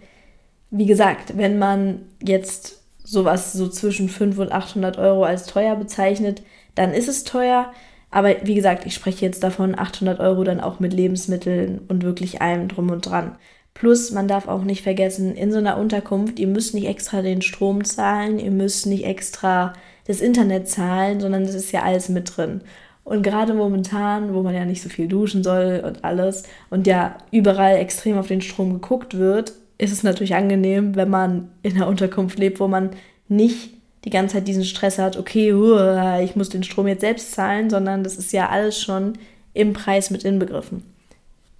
wie 0.76 0.86
gesagt, 0.86 1.36
wenn 1.38 1.56
man 1.56 2.02
jetzt 2.20 2.80
sowas 3.04 3.52
so 3.52 3.68
zwischen 3.68 4.08
500 4.08 4.48
und 4.48 4.52
800 4.52 4.98
Euro 4.98 5.22
als 5.22 5.46
teuer 5.46 5.76
bezeichnet, 5.76 6.42
dann 6.74 6.92
ist 6.92 7.08
es 7.08 7.22
teuer. 7.22 7.72
Aber 8.10 8.34
wie 8.42 8.56
gesagt, 8.56 8.84
ich 8.84 8.94
spreche 8.94 9.24
jetzt 9.24 9.44
davon 9.44 9.78
800 9.78 10.18
Euro 10.18 10.42
dann 10.42 10.60
auch 10.60 10.80
mit 10.80 10.92
Lebensmitteln 10.92 11.80
und 11.86 12.02
wirklich 12.02 12.42
allem 12.42 12.66
drum 12.66 12.90
und 12.90 13.02
dran. 13.02 13.36
Plus, 13.72 14.10
man 14.10 14.26
darf 14.26 14.48
auch 14.48 14.64
nicht 14.64 14.82
vergessen, 14.82 15.36
in 15.36 15.52
so 15.52 15.58
einer 15.58 15.78
Unterkunft, 15.78 16.40
ihr 16.40 16.48
müsst 16.48 16.74
nicht 16.74 16.88
extra 16.88 17.22
den 17.22 17.42
Strom 17.42 17.84
zahlen, 17.84 18.40
ihr 18.40 18.50
müsst 18.50 18.86
nicht 18.86 19.04
extra 19.04 19.74
das 20.06 20.20
Internet 20.20 20.68
zahlen, 20.68 21.20
sondern 21.20 21.44
das 21.44 21.54
ist 21.54 21.70
ja 21.70 21.82
alles 21.82 22.08
mit 22.08 22.36
drin. 22.36 22.62
Und 23.04 23.22
gerade 23.22 23.54
momentan, 23.54 24.34
wo 24.34 24.42
man 24.42 24.54
ja 24.54 24.64
nicht 24.64 24.82
so 24.82 24.88
viel 24.88 25.06
duschen 25.06 25.44
soll 25.44 25.82
und 25.86 26.04
alles 26.04 26.44
und 26.70 26.88
ja 26.88 27.18
überall 27.30 27.76
extrem 27.76 28.18
auf 28.18 28.26
den 28.26 28.40
Strom 28.40 28.72
geguckt 28.72 29.16
wird, 29.18 29.52
ist 29.78 29.92
es 29.92 30.02
natürlich 30.02 30.34
angenehm, 30.34 30.96
wenn 30.96 31.10
man 31.10 31.50
in 31.62 31.76
einer 31.76 31.88
Unterkunft 31.88 32.38
lebt, 32.38 32.60
wo 32.60 32.68
man 32.68 32.90
nicht 33.28 33.70
die 34.04 34.10
ganze 34.10 34.34
Zeit 34.34 34.48
diesen 34.48 34.64
Stress 34.64 34.98
hat, 34.98 35.16
okay, 35.16 35.50
ich 36.22 36.36
muss 36.36 36.50
den 36.50 36.62
Strom 36.62 36.86
jetzt 36.86 37.00
selbst 37.00 37.32
zahlen, 37.32 37.70
sondern 37.70 38.04
das 38.04 38.16
ist 38.16 38.32
ja 38.32 38.48
alles 38.50 38.80
schon 38.80 39.14
im 39.54 39.72
Preis 39.72 40.10
mit 40.10 40.24
inbegriffen. 40.24 40.82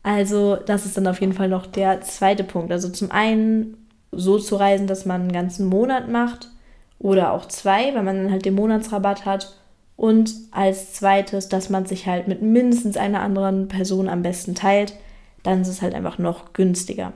Also 0.02 0.56
das 0.56 0.84
ist 0.84 0.96
dann 0.96 1.06
auf 1.06 1.20
jeden 1.20 1.32
Fall 1.32 1.48
noch 1.48 1.66
der 1.66 2.02
zweite 2.02 2.44
Punkt. 2.44 2.70
Also 2.70 2.90
zum 2.90 3.10
einen 3.10 3.78
so 4.12 4.38
zu 4.38 4.56
reisen, 4.56 4.86
dass 4.86 5.06
man 5.06 5.22
einen 5.22 5.32
ganzen 5.32 5.66
Monat 5.66 6.08
macht 6.10 6.50
oder 6.98 7.32
auch 7.32 7.48
zwei, 7.48 7.94
weil 7.94 8.02
man 8.02 8.16
dann 8.16 8.30
halt 8.30 8.44
den 8.44 8.54
Monatsrabatt 8.54 9.24
hat. 9.24 9.56
Und 9.96 10.34
als 10.50 10.92
zweites, 10.92 11.48
dass 11.48 11.70
man 11.70 11.86
sich 11.86 12.06
halt 12.06 12.28
mit 12.28 12.42
mindestens 12.42 12.96
einer 12.96 13.20
anderen 13.20 13.68
Person 13.68 14.08
am 14.08 14.22
besten 14.22 14.54
teilt. 14.54 14.92
Dann 15.42 15.62
ist 15.62 15.68
es 15.68 15.82
halt 15.82 15.94
einfach 15.94 16.18
noch 16.18 16.52
günstiger. 16.52 17.12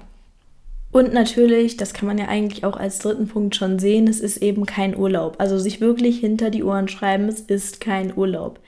Und 0.99 1.13
natürlich, 1.13 1.77
das 1.77 1.95
kann 1.95 2.09
man 2.09 2.19
ja 2.19 2.27
eigentlich 2.27 2.65
auch 2.65 2.77
als 2.77 2.99
dritten 2.99 3.29
Punkt 3.29 3.55
schon 3.55 3.79
sehen, 3.79 4.09
es 4.09 4.19
ist 4.19 4.39
eben 4.39 4.67
kein 4.67 4.97
Urlaub. 4.97 5.37
Also 5.39 5.57
sich 5.57 5.81
wirklich 5.81 6.19
hinter 6.19 6.51
die 6.51 6.65
Ohren 6.65 6.89
schreiben, 6.89 7.29
es 7.29 7.39
ist 7.39 7.81
kein 7.81 8.19
Urlaub. 8.19 8.59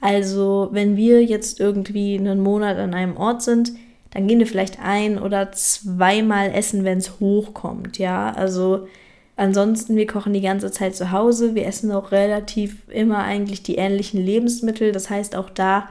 Also 0.00 0.68
wenn 0.70 0.96
wir 0.96 1.24
jetzt 1.24 1.58
irgendwie 1.58 2.16
einen 2.16 2.38
Monat 2.44 2.78
an 2.78 2.94
einem 2.94 3.16
Ort 3.16 3.42
sind, 3.42 3.72
dann 4.12 4.28
gehen 4.28 4.38
wir 4.38 4.46
vielleicht 4.46 4.78
ein 4.80 5.18
oder 5.18 5.50
zweimal 5.50 6.52
essen, 6.52 6.84
wenn 6.84 6.98
es 6.98 7.18
hochkommt, 7.18 7.98
ja. 7.98 8.34
Also 8.34 8.86
ansonsten, 9.34 9.96
wir 9.96 10.06
kochen 10.06 10.32
die 10.32 10.42
ganze 10.42 10.70
Zeit 10.70 10.94
zu 10.94 11.10
Hause, 11.10 11.56
wir 11.56 11.66
essen 11.66 11.90
auch 11.90 12.12
relativ 12.12 12.88
immer 12.88 13.18
eigentlich 13.18 13.64
die 13.64 13.74
ähnlichen 13.74 14.24
Lebensmittel. 14.24 14.92
Das 14.92 15.10
heißt 15.10 15.34
auch 15.34 15.50
da, 15.50 15.88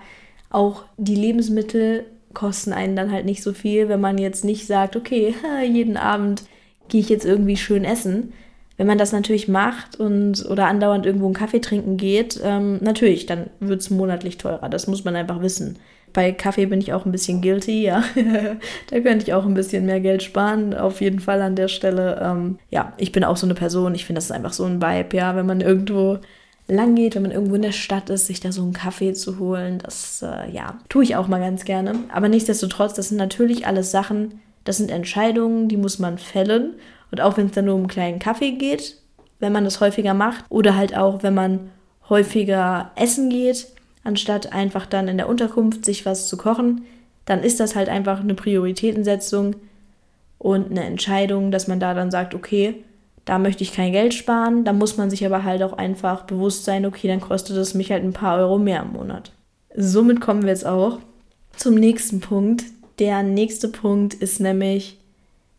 auch 0.49 0.85
die 0.95 1.15
Lebensmittel 1.15 2.05
kosten 2.33 2.73
einen 2.73 2.95
dann 2.95 3.11
halt 3.11 3.25
nicht 3.25 3.43
so 3.43 3.53
viel, 3.53 3.89
wenn 3.89 4.01
man 4.01 4.17
jetzt 4.17 4.45
nicht 4.45 4.67
sagt, 4.67 4.95
okay, 4.95 5.33
jeden 5.65 5.97
Abend 5.97 6.43
gehe 6.87 7.01
ich 7.01 7.09
jetzt 7.09 7.25
irgendwie 7.25 7.57
schön 7.57 7.85
essen. 7.85 8.33
Wenn 8.77 8.87
man 8.87 8.97
das 8.97 9.11
natürlich 9.11 9.47
macht 9.47 9.99
und 9.99 10.45
oder 10.49 10.67
andauernd 10.67 11.05
irgendwo 11.05 11.25
einen 11.25 11.35
Kaffee 11.35 11.59
trinken 11.59 11.97
geht, 11.97 12.39
ähm, 12.43 12.77
natürlich, 12.81 13.25
dann 13.25 13.49
wird 13.59 13.81
es 13.81 13.89
monatlich 13.89 14.37
teurer. 14.37 14.69
Das 14.69 14.87
muss 14.87 15.03
man 15.03 15.17
einfach 15.17 15.41
wissen. 15.41 15.77
Bei 16.13 16.31
Kaffee 16.31 16.65
bin 16.65 16.79
ich 16.79 16.93
auch 16.93 17.05
ein 17.05 17.11
bisschen 17.11 17.41
guilty, 17.41 17.83
ja. 17.83 18.03
da 18.89 18.99
könnte 19.01 19.25
ich 19.25 19.33
auch 19.33 19.45
ein 19.45 19.53
bisschen 19.53 19.85
mehr 19.85 19.99
Geld 19.99 20.23
sparen, 20.23 20.73
auf 20.73 21.01
jeden 21.01 21.19
Fall 21.19 21.41
an 21.41 21.55
der 21.55 21.67
Stelle. 21.67 22.19
Ähm, 22.23 22.57
ja, 22.71 22.93
ich 22.97 23.11
bin 23.11 23.23
auch 23.23 23.37
so 23.37 23.45
eine 23.45 23.53
Person, 23.53 23.93
ich 23.95 24.05
finde 24.05 24.19
das 24.19 24.25
ist 24.25 24.31
einfach 24.31 24.53
so 24.53 24.63
ein 24.63 24.81
Vibe, 24.81 25.15
ja, 25.17 25.35
wenn 25.35 25.45
man 25.45 25.61
irgendwo 25.61 26.19
lang 26.69 26.95
geht, 26.95 27.15
wenn 27.15 27.23
man 27.23 27.31
irgendwo 27.31 27.55
in 27.55 27.61
der 27.61 27.71
Stadt 27.71 28.09
ist, 28.09 28.27
sich 28.27 28.39
da 28.39 28.51
so 28.51 28.61
einen 28.61 28.73
Kaffee 28.73 29.13
zu 29.13 29.39
holen. 29.39 29.79
Das, 29.79 30.21
äh, 30.21 30.49
ja, 30.51 30.79
tue 30.89 31.03
ich 31.03 31.15
auch 31.15 31.27
mal 31.27 31.39
ganz 31.39 31.65
gerne. 31.65 31.95
Aber 32.13 32.29
nichtsdestotrotz, 32.29 32.93
das 32.93 33.09
sind 33.09 33.17
natürlich 33.17 33.67
alles 33.67 33.91
Sachen, 33.91 34.39
das 34.63 34.77
sind 34.77 34.91
Entscheidungen, 34.91 35.67
die 35.67 35.77
muss 35.77 35.99
man 35.99 36.17
fällen. 36.17 36.75
Und 37.11 37.21
auch 37.21 37.37
wenn 37.37 37.47
es 37.47 37.53
dann 37.53 37.65
nur 37.65 37.75
um 37.75 37.81
einen 37.81 37.89
kleinen 37.89 38.19
Kaffee 38.19 38.51
geht, 38.51 38.97
wenn 39.39 39.51
man 39.51 39.63
das 39.63 39.81
häufiger 39.81 40.13
macht, 40.13 40.45
oder 40.49 40.75
halt 40.75 40.95
auch, 40.95 41.23
wenn 41.23 41.33
man 41.33 41.71
häufiger 42.09 42.91
essen 42.95 43.29
geht, 43.29 43.67
anstatt 44.03 44.53
einfach 44.53 44.85
dann 44.85 45.07
in 45.07 45.17
der 45.17 45.29
Unterkunft 45.29 45.85
sich 45.85 46.05
was 46.05 46.27
zu 46.27 46.37
kochen, 46.37 46.85
dann 47.25 47.43
ist 47.43 47.59
das 47.59 47.75
halt 47.75 47.89
einfach 47.89 48.21
eine 48.21 48.33
Prioritätensetzung 48.33 49.55
und 50.37 50.71
eine 50.71 50.85
Entscheidung, 50.85 51.51
dass 51.51 51.67
man 51.67 51.79
da 51.79 51.93
dann 51.93 52.11
sagt, 52.11 52.33
okay, 52.33 52.83
da 53.29 53.37
möchte 53.37 53.61
ich 53.61 53.73
kein 53.73 53.91
Geld 53.91 54.15
sparen, 54.15 54.65
da 54.65 54.73
muss 54.73 54.97
man 54.97 55.11
sich 55.11 55.23
aber 55.23 55.43
halt 55.43 55.61
auch 55.61 55.73
einfach 55.73 56.23
bewusst 56.23 56.65
sein, 56.65 56.83
okay, 56.83 57.07
dann 57.07 57.21
kostet 57.21 57.57
es 57.57 57.75
mich 57.75 57.91
halt 57.91 58.03
ein 58.03 58.11
paar 58.11 58.39
Euro 58.39 58.57
mehr 58.57 58.81
im 58.81 58.93
Monat. 58.93 59.31
Somit 59.75 60.19
kommen 60.19 60.41
wir 60.41 60.49
jetzt 60.49 60.65
auch 60.65 60.97
zum 61.55 61.75
nächsten 61.75 62.21
Punkt. 62.21 62.63
Der 62.97 63.21
nächste 63.21 63.67
Punkt 63.67 64.15
ist 64.15 64.39
nämlich, 64.39 64.97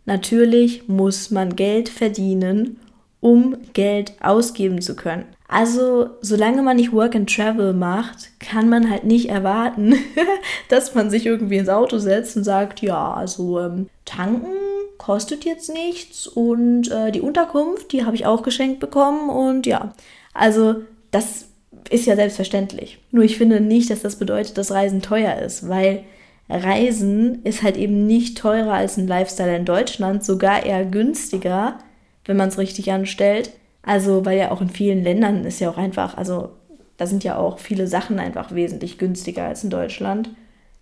natürlich 0.05 0.89
muss 0.89 1.31
man 1.31 1.55
Geld 1.55 1.89
verdienen, 1.89 2.81
um 3.21 3.57
Geld 3.73 4.15
ausgeben 4.21 4.83
zu 4.83 4.97
können. 4.97 5.27
Also, 5.47 6.11
solange 6.23 6.62
man 6.62 6.77
nicht 6.77 6.93
Work 6.93 7.15
and 7.15 7.33
Travel 7.33 7.73
macht, 7.73 8.31
kann 8.41 8.69
man 8.69 8.91
halt 8.91 9.05
nicht 9.05 9.29
erwarten, 9.29 9.95
dass 10.69 10.97
man 10.97 11.09
sich 11.09 11.25
irgendwie 11.25 11.59
ins 11.59 11.69
Auto 11.69 11.99
setzt 11.99 12.37
und 12.37 12.43
sagt, 12.43 12.83
ja, 12.83 13.15
also 13.15 13.61
ähm, 13.61 13.89
tanken 14.05 14.70
kostet 15.00 15.47
jetzt 15.47 15.73
nichts 15.73 16.26
und 16.26 16.90
äh, 16.92 17.11
die 17.11 17.23
Unterkunft, 17.23 17.90
die 17.92 18.04
habe 18.04 18.16
ich 18.16 18.26
auch 18.26 18.42
geschenkt 18.42 18.80
bekommen 18.80 19.30
und 19.30 19.64
ja, 19.64 19.95
also 20.35 20.83
das 21.11 21.47
ist 21.88 22.04
ja 22.04 22.16
selbstverständlich. 22.16 22.99
Nur 23.11 23.25
ich 23.25 23.38
finde 23.38 23.62
nicht, 23.62 23.88
dass 23.88 24.02
das 24.02 24.16
bedeutet, 24.16 24.59
dass 24.59 24.71
Reisen 24.71 25.00
teuer 25.00 25.37
ist, 25.37 25.71
weil 25.71 26.04
Reisen 26.50 27.42
ist 27.45 27.62
halt 27.62 27.78
eben 27.78 28.07
nicht 28.07 28.37
teurer 28.37 28.75
als 28.75 28.99
ein 28.99 29.07
Lifestyle 29.07 29.57
in 29.57 29.64
Deutschland, 29.64 30.23
sogar 30.23 30.66
eher 30.66 30.85
günstiger, 30.85 31.78
wenn 32.26 32.37
man 32.37 32.50
es 32.50 32.59
richtig 32.59 32.92
anstellt. 32.92 33.52
Also, 33.83 34.26
weil 34.26 34.37
ja 34.37 34.50
auch 34.50 34.61
in 34.61 34.69
vielen 34.69 35.02
Ländern 35.02 35.47
ist 35.47 35.61
ja 35.61 35.71
auch 35.71 35.78
einfach, 35.78 36.19
also 36.19 36.50
da 36.99 37.07
sind 37.07 37.25
ja 37.25 37.38
auch 37.38 37.59
viele 37.59 37.87
Sachen 37.87 38.19
einfach 38.19 38.54
wesentlich 38.54 38.99
günstiger 38.99 39.45
als 39.45 39.64
in 39.64 39.71
Deutschland. 39.71 40.28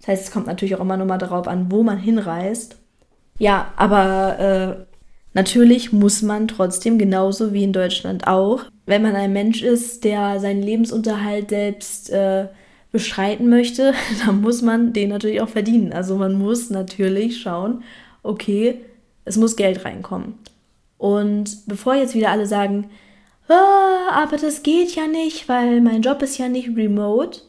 Das 0.00 0.08
heißt, 0.08 0.25
es 0.25 0.32
kommt 0.32 0.48
natürlich 0.48 0.75
auch 0.75 0.80
immer 0.80 0.96
nur 0.96 1.06
mal 1.06 1.18
darauf 1.18 1.46
an, 1.46 1.70
wo 1.70 1.84
man 1.84 1.98
hinreist. 1.98 2.78
Ja, 3.38 3.73
aber 3.76 4.38
äh, 4.38 4.85
natürlich 5.33 5.92
muss 5.92 6.23
man 6.23 6.49
trotzdem, 6.49 6.99
genauso 6.99 7.52
wie 7.52 7.64
in 7.64 7.73
Deutschland 7.73 8.26
auch, 8.26 8.64
wenn 8.87 9.02
man 9.02 9.14
ein 9.14 9.33
Mensch 9.33 9.62
ist, 9.62 10.04
der 10.04 10.40
seinen 10.40 10.62
Lebensunterhalt 10.62 11.50
selbst 11.50 12.11
äh, 12.11 12.49
bestreiten 12.90 13.49
möchte, 13.49 13.95
dann 14.26 14.40
muss 14.40 14.62
man 14.62 14.92
den 14.92 15.11
natürlich 15.11 15.40
auch 15.40 15.49
verdienen. 15.49 15.92
Also 15.92 16.16
man 16.16 16.35
muss 16.35 16.71
natürlich 16.71 17.40
schauen, 17.40 17.83
okay, 18.23 18.80
es 19.25 19.37
muss 19.37 19.57
Geld 19.57 19.85
reinkommen. 19.85 20.35
Und 20.97 21.66
bevor 21.66 21.95
jetzt 21.95 22.14
wieder 22.14 22.30
alle 22.30 22.47
sagen, 22.47 22.90
ah, 23.49 24.11
aber 24.12 24.37
das 24.37 24.62
geht 24.62 24.97
ja 24.97 25.07
nicht, 25.07 25.49
weil 25.49 25.80
mein 25.80 26.02
Job 26.02 26.23
ist 26.23 26.38
ja 26.38 26.49
nicht 26.49 26.76
remote, 26.76 27.40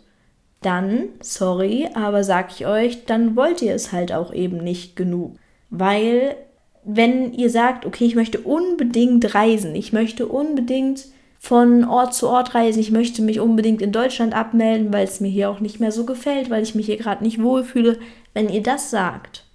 dann, 0.61 1.09
sorry, 1.21 1.89
aber 1.93 2.23
sag 2.23 2.51
ich 2.51 2.67
euch, 2.67 3.05
dann 3.05 3.35
wollt 3.35 3.61
ihr 3.61 3.73
es 3.73 3.91
halt 3.91 4.11
auch 4.11 4.33
eben 4.33 4.57
nicht 4.57 4.95
genug. 4.95 5.37
Weil 5.69 6.35
wenn 6.83 7.33
ihr 7.33 7.49
sagt, 7.49 7.85
okay, 7.85 8.05
ich 8.05 8.15
möchte 8.15 8.39
unbedingt 8.39 9.35
reisen, 9.35 9.75
ich 9.75 9.93
möchte 9.93 10.27
unbedingt 10.27 11.05
von 11.39 11.85
Ort 11.85 12.13
zu 12.13 12.27
Ort 12.27 12.53
reisen, 12.55 12.79
ich 12.79 12.91
möchte 12.91 13.21
mich 13.21 13.39
unbedingt 13.39 13.81
in 13.81 13.91
Deutschland 13.91 14.33
abmelden, 14.33 14.91
weil 14.91 15.05
es 15.05 15.19
mir 15.19 15.29
hier 15.29 15.49
auch 15.49 15.59
nicht 15.59 15.79
mehr 15.79 15.91
so 15.91 16.05
gefällt, 16.05 16.49
weil 16.49 16.63
ich 16.63 16.75
mich 16.75 16.87
hier 16.87 16.97
gerade 16.97 17.23
nicht 17.23 17.41
wohlfühle, 17.41 17.99
wenn 18.33 18.49
ihr 18.49 18.63
das 18.63 18.89
sagt 18.89 19.45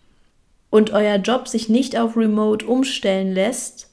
und 0.71 0.93
euer 0.93 1.17
Job 1.17 1.47
sich 1.47 1.69
nicht 1.69 1.99
auf 1.99 2.17
Remote 2.17 2.67
umstellen 2.67 3.33
lässt, 3.33 3.91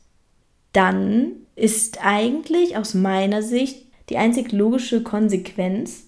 dann 0.73 1.33
ist 1.55 2.03
eigentlich 2.03 2.77
aus 2.77 2.93
meiner 2.93 3.43
Sicht 3.43 3.85
die 4.09 4.17
einzig 4.17 4.51
logische 4.51 5.03
Konsequenz, 5.03 6.07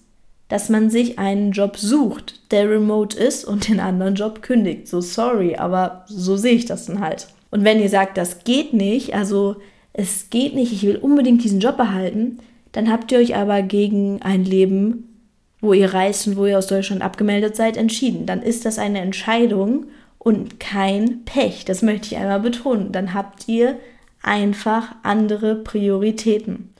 dass 0.54 0.68
man 0.68 0.88
sich 0.88 1.18
einen 1.18 1.50
Job 1.50 1.76
sucht, 1.76 2.52
der 2.52 2.70
remote 2.70 3.18
ist 3.18 3.44
und 3.44 3.66
den 3.66 3.80
anderen 3.80 4.14
Job 4.14 4.40
kündigt. 4.40 4.86
So 4.86 5.00
sorry, 5.00 5.56
aber 5.56 6.04
so 6.06 6.36
sehe 6.36 6.54
ich 6.54 6.64
das 6.64 6.86
dann 6.86 7.00
halt. 7.00 7.26
Und 7.50 7.64
wenn 7.64 7.80
ihr 7.80 7.88
sagt, 7.88 8.16
das 8.16 8.44
geht 8.44 8.72
nicht, 8.72 9.16
also 9.16 9.56
es 9.92 10.30
geht 10.30 10.54
nicht, 10.54 10.72
ich 10.72 10.84
will 10.84 10.94
unbedingt 10.94 11.42
diesen 11.42 11.58
Job 11.58 11.76
behalten, 11.76 12.38
dann 12.70 12.88
habt 12.88 13.10
ihr 13.10 13.18
euch 13.18 13.34
aber 13.34 13.62
gegen 13.62 14.22
ein 14.22 14.44
Leben, 14.44 15.18
wo 15.60 15.72
ihr 15.72 15.92
reist 15.92 16.28
und 16.28 16.36
wo 16.36 16.46
ihr 16.46 16.56
aus 16.56 16.68
Deutschland 16.68 17.02
abgemeldet 17.02 17.56
seid, 17.56 17.76
entschieden. 17.76 18.24
Dann 18.24 18.40
ist 18.40 18.64
das 18.64 18.78
eine 18.78 19.00
Entscheidung 19.00 19.86
und 20.18 20.60
kein 20.60 21.24
Pech. 21.24 21.64
Das 21.64 21.82
möchte 21.82 22.14
ich 22.14 22.16
einmal 22.16 22.38
betonen. 22.38 22.92
Dann 22.92 23.12
habt 23.12 23.48
ihr 23.48 23.76
einfach 24.22 24.94
andere 25.02 25.56
Prioritäten. 25.56 26.72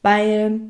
Weil 0.00 0.60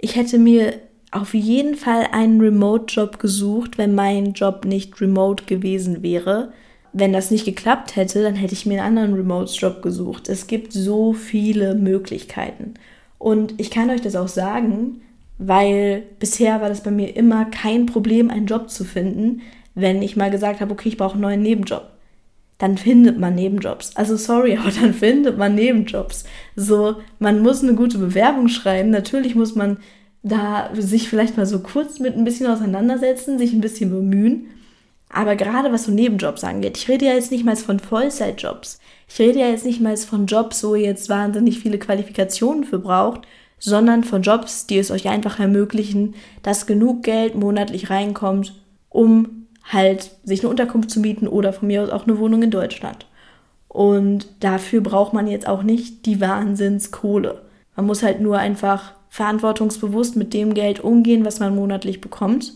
ich 0.00 0.14
hätte 0.14 0.38
mir 0.38 0.74
auf 1.12 1.34
jeden 1.34 1.76
Fall 1.76 2.08
einen 2.10 2.40
Remote-Job 2.40 3.18
gesucht, 3.18 3.78
wenn 3.78 3.94
mein 3.94 4.32
Job 4.32 4.64
nicht 4.64 4.98
remote 5.00 5.44
gewesen 5.44 6.02
wäre. 6.02 6.52
Wenn 6.94 7.12
das 7.12 7.30
nicht 7.30 7.44
geklappt 7.44 7.96
hätte, 7.96 8.22
dann 8.22 8.34
hätte 8.34 8.54
ich 8.54 8.66
mir 8.66 8.82
einen 8.82 8.98
anderen 8.98 9.14
Remote-Job 9.14 9.82
gesucht. 9.82 10.28
Es 10.28 10.46
gibt 10.46 10.72
so 10.72 11.12
viele 11.12 11.74
Möglichkeiten. 11.74 12.74
Und 13.18 13.54
ich 13.58 13.70
kann 13.70 13.90
euch 13.90 14.00
das 14.00 14.16
auch 14.16 14.28
sagen, 14.28 15.02
weil 15.38 16.02
bisher 16.18 16.60
war 16.60 16.70
das 16.70 16.82
bei 16.82 16.90
mir 16.90 17.14
immer 17.14 17.44
kein 17.44 17.86
Problem, 17.86 18.30
einen 18.30 18.46
Job 18.46 18.70
zu 18.70 18.84
finden, 18.84 19.42
wenn 19.74 20.02
ich 20.02 20.16
mal 20.16 20.30
gesagt 20.30 20.60
habe, 20.60 20.72
okay, 20.72 20.88
ich 20.88 20.96
brauche 20.96 21.14
einen 21.14 21.22
neuen 21.22 21.42
Nebenjob. 21.42 21.90
Dann 22.56 22.78
findet 22.78 23.18
man 23.18 23.34
Nebenjobs. 23.34 23.96
Also 23.96 24.16
sorry, 24.16 24.56
aber 24.60 24.70
dann 24.70 24.94
findet 24.94 25.36
man 25.36 25.54
Nebenjobs. 25.54 26.24
So, 26.56 26.96
man 27.18 27.42
muss 27.42 27.62
eine 27.62 27.74
gute 27.74 27.98
Bewerbung 27.98 28.48
schreiben. 28.48 28.90
Natürlich 28.90 29.34
muss 29.34 29.54
man 29.54 29.76
da 30.22 30.70
sich 30.74 31.08
vielleicht 31.08 31.36
mal 31.36 31.46
so 31.46 31.60
kurz 31.60 31.98
mit 31.98 32.16
ein 32.16 32.24
bisschen 32.24 32.46
auseinandersetzen, 32.46 33.38
sich 33.38 33.52
ein 33.52 33.60
bisschen 33.60 33.90
bemühen. 33.90 34.46
Aber 35.08 35.36
gerade 35.36 35.72
was 35.72 35.84
so 35.84 35.92
Nebenjobs 35.92 36.42
angeht, 36.44 36.78
ich 36.78 36.88
rede 36.88 37.06
ja 37.06 37.12
jetzt 37.12 37.30
nicht 37.30 37.44
mal 37.44 37.56
von 37.56 37.80
Vollzeitjobs. 37.80 38.78
Ich 39.08 39.18
rede 39.18 39.40
ja 39.40 39.48
jetzt 39.48 39.66
nicht 39.66 39.80
mal 39.80 39.96
von 39.96 40.26
Jobs, 40.26 40.64
wo 40.64 40.74
ihr 40.74 40.86
jetzt 40.86 41.08
wahnsinnig 41.10 41.58
viele 41.58 41.78
Qualifikationen 41.78 42.64
für 42.64 42.78
braucht, 42.78 43.22
sondern 43.58 44.04
von 44.04 44.22
Jobs, 44.22 44.66
die 44.66 44.78
es 44.78 44.90
euch 44.90 45.08
einfach 45.08 45.38
ermöglichen, 45.38 46.14
dass 46.42 46.66
genug 46.66 47.02
Geld 47.02 47.34
monatlich 47.34 47.90
reinkommt, 47.90 48.54
um 48.88 49.46
halt 49.64 50.12
sich 50.24 50.40
eine 50.40 50.48
Unterkunft 50.48 50.90
zu 50.90 51.00
mieten 51.00 51.28
oder 51.28 51.52
von 51.52 51.68
mir 51.68 51.82
aus 51.82 51.90
auch 51.90 52.06
eine 52.06 52.18
Wohnung 52.18 52.42
in 52.42 52.50
Deutschland. 52.50 53.06
Und 53.68 54.26
dafür 54.40 54.80
braucht 54.80 55.12
man 55.12 55.26
jetzt 55.26 55.46
auch 55.46 55.62
nicht 55.62 56.06
die 56.06 56.20
Wahnsinnskohle. 56.20 57.42
Man 57.76 57.86
muss 57.86 58.02
halt 58.02 58.20
nur 58.20 58.38
einfach 58.38 58.94
verantwortungsbewusst 59.12 60.16
mit 60.16 60.32
dem 60.32 60.54
Geld 60.54 60.80
umgehen, 60.80 61.26
was 61.26 61.38
man 61.38 61.54
monatlich 61.54 62.00
bekommt. 62.00 62.54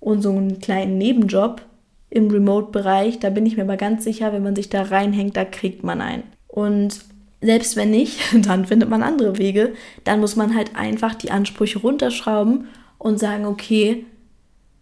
Und 0.00 0.20
so 0.20 0.30
einen 0.30 0.58
kleinen 0.58 0.98
Nebenjob 0.98 1.62
im 2.10 2.28
Remote-Bereich. 2.28 3.20
Da 3.20 3.30
bin 3.30 3.46
ich 3.46 3.56
mir 3.56 3.62
aber 3.62 3.76
ganz 3.76 4.02
sicher, 4.02 4.32
wenn 4.32 4.42
man 4.42 4.56
sich 4.56 4.68
da 4.68 4.82
reinhängt, 4.82 5.36
da 5.36 5.44
kriegt 5.44 5.84
man 5.84 6.00
einen. 6.00 6.24
Und 6.48 7.04
selbst 7.40 7.76
wenn 7.76 7.92
nicht, 7.92 8.18
dann 8.46 8.66
findet 8.66 8.88
man 8.88 9.04
andere 9.04 9.38
Wege. 9.38 9.74
Dann 10.02 10.18
muss 10.18 10.34
man 10.34 10.56
halt 10.56 10.74
einfach 10.74 11.14
die 11.14 11.30
Ansprüche 11.30 11.78
runterschrauben 11.78 12.66
und 12.98 13.20
sagen, 13.20 13.46
okay, 13.46 14.04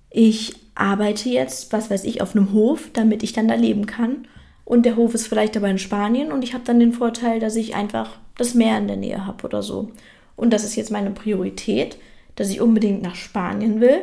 ich 0.08 0.54
arbeite 0.74 1.28
jetzt, 1.28 1.70
was 1.70 1.90
weiß 1.90 2.04
ich, 2.04 2.22
auf 2.22 2.34
einem 2.34 2.54
Hof, 2.54 2.88
damit 2.94 3.22
ich 3.22 3.34
dann 3.34 3.46
da 3.46 3.56
leben 3.56 3.84
kann. 3.84 4.26
Und 4.64 4.86
der 4.86 4.96
Hof 4.96 5.12
ist 5.12 5.26
vielleicht 5.26 5.54
aber 5.54 5.68
in 5.68 5.76
Spanien 5.76 6.32
und 6.32 6.44
ich 6.44 6.54
habe 6.54 6.64
dann 6.64 6.80
den 6.80 6.94
Vorteil, 6.94 7.40
dass 7.40 7.56
ich 7.56 7.74
einfach 7.74 8.16
das 8.38 8.54
Meer 8.54 8.78
in 8.78 8.88
der 8.88 8.96
Nähe 8.96 9.26
habe 9.26 9.44
oder 9.44 9.62
so. 9.62 9.90
Und 10.40 10.50
das 10.50 10.64
ist 10.64 10.76
jetzt 10.76 10.90
meine 10.90 11.10
Priorität, 11.10 11.98
dass 12.36 12.50
ich 12.50 12.60
unbedingt 12.60 13.02
nach 13.02 13.14
Spanien 13.14 13.80
will. 13.80 13.98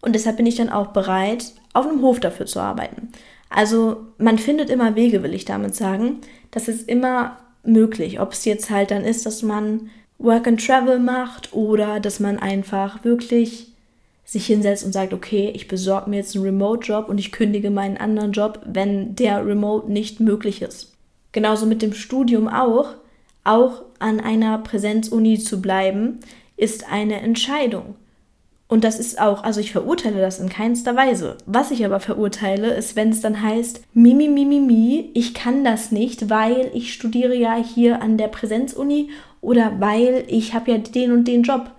Und 0.00 0.14
deshalb 0.14 0.38
bin 0.38 0.46
ich 0.46 0.56
dann 0.56 0.70
auch 0.70 0.88
bereit, 0.88 1.52
auf 1.74 1.86
einem 1.86 2.00
Hof 2.00 2.18
dafür 2.18 2.46
zu 2.46 2.60
arbeiten. 2.60 3.08
Also 3.50 3.98
man 4.18 4.38
findet 4.38 4.70
immer 4.70 4.96
Wege, 4.96 5.22
will 5.22 5.34
ich 5.34 5.44
damit 5.44 5.74
sagen. 5.74 6.20
Das 6.50 6.68
ist 6.68 6.88
immer 6.88 7.36
möglich. 7.62 8.20
Ob 8.20 8.32
es 8.32 8.44
jetzt 8.44 8.70
halt 8.70 8.90
dann 8.90 9.04
ist, 9.04 9.26
dass 9.26 9.42
man 9.42 9.90
Work 10.18 10.46
and 10.46 10.64
Travel 10.64 10.98
macht 10.98 11.52
oder 11.52 12.00
dass 12.00 12.20
man 12.20 12.38
einfach 12.38 13.04
wirklich 13.04 13.72
sich 14.24 14.46
hinsetzt 14.46 14.84
und 14.84 14.92
sagt, 14.92 15.12
okay, 15.12 15.52
ich 15.54 15.68
besorge 15.68 16.10
mir 16.10 16.16
jetzt 16.16 16.34
einen 16.34 16.44
Remote-Job 16.44 17.08
und 17.08 17.18
ich 17.18 17.32
kündige 17.32 17.70
meinen 17.70 17.96
anderen 17.96 18.32
Job, 18.32 18.60
wenn 18.64 19.14
der 19.14 19.46
Remote 19.46 19.92
nicht 19.92 20.20
möglich 20.20 20.62
ist. 20.62 20.94
Genauso 21.32 21.66
mit 21.66 21.82
dem 21.82 21.92
Studium 21.92 22.48
auch. 22.48 22.94
Auch 23.46 23.82
an 24.00 24.18
einer 24.18 24.58
Präsenzuni 24.58 25.38
zu 25.38 25.62
bleiben, 25.62 26.18
ist 26.56 26.90
eine 26.90 27.20
Entscheidung. 27.20 27.94
Und 28.68 28.82
das 28.82 28.98
ist 28.98 29.20
auch, 29.20 29.44
also 29.44 29.60
ich 29.60 29.70
verurteile 29.70 30.20
das 30.20 30.40
in 30.40 30.48
keinster 30.48 30.96
Weise. 30.96 31.36
Was 31.46 31.70
ich 31.70 31.84
aber 31.84 32.00
verurteile, 32.00 32.74
ist, 32.74 32.96
wenn 32.96 33.10
es 33.10 33.20
dann 33.20 33.40
heißt, 33.40 33.84
Mimi, 33.94 34.26
Mimi, 34.26 34.58
Mimi, 34.58 35.10
ich 35.14 35.34
kann 35.34 35.62
das 35.62 35.92
nicht, 35.92 36.28
weil 36.28 36.72
ich 36.74 36.92
studiere 36.92 37.36
ja 37.36 37.54
hier 37.54 38.02
an 38.02 38.18
der 38.18 38.26
Präsenzuni 38.26 39.10
oder 39.40 39.74
weil 39.78 40.24
ich 40.26 40.52
habe 40.52 40.72
ja 40.72 40.78
den 40.78 41.12
und 41.12 41.28
den 41.28 41.44
Job. 41.44 41.70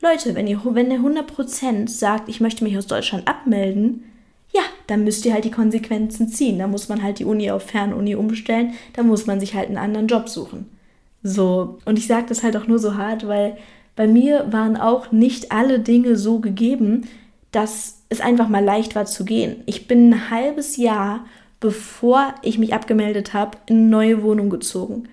Leute, 0.00 0.36
wenn 0.36 0.46
ihr, 0.46 0.60
wenn 0.64 0.92
ihr 0.92 1.00
100% 1.00 1.88
sagt, 1.88 2.28
ich 2.28 2.40
möchte 2.40 2.62
mich 2.62 2.78
aus 2.78 2.86
Deutschland 2.86 3.26
abmelden, 3.26 4.04
ja, 4.52 4.62
dann 4.86 5.02
müsst 5.02 5.26
ihr 5.26 5.34
halt 5.34 5.44
die 5.44 5.50
Konsequenzen 5.50 6.28
ziehen. 6.28 6.60
Da 6.60 6.68
muss 6.68 6.88
man 6.88 7.02
halt 7.02 7.18
die 7.18 7.24
Uni 7.24 7.50
auf 7.50 7.64
Fernuni 7.64 8.14
umstellen, 8.14 8.74
da 8.92 9.02
muss 9.02 9.26
man 9.26 9.40
sich 9.40 9.54
halt 9.54 9.66
einen 9.66 9.78
anderen 9.78 10.06
Job 10.06 10.28
suchen. 10.28 10.66
So, 11.22 11.78
und 11.84 11.98
ich 11.98 12.06
sage 12.06 12.26
das 12.28 12.42
halt 12.42 12.56
auch 12.56 12.66
nur 12.66 12.78
so 12.78 12.96
hart, 12.96 13.26
weil 13.28 13.56
bei 13.96 14.06
mir 14.06 14.46
waren 14.50 14.76
auch 14.76 15.12
nicht 15.12 15.52
alle 15.52 15.80
Dinge 15.80 16.16
so 16.16 16.38
gegeben, 16.38 17.08
dass 17.52 18.02
es 18.08 18.20
einfach 18.20 18.48
mal 18.48 18.64
leicht 18.64 18.94
war 18.94 19.06
zu 19.06 19.24
gehen. 19.24 19.62
Ich 19.66 19.86
bin 19.88 20.10
ein 20.10 20.30
halbes 20.30 20.76
Jahr, 20.76 21.24
bevor 21.58 22.34
ich 22.42 22.58
mich 22.58 22.72
abgemeldet 22.72 23.34
habe, 23.34 23.58
in 23.66 23.76
eine 23.76 23.86
neue 23.88 24.22
Wohnung 24.22 24.50
gezogen. 24.50 25.08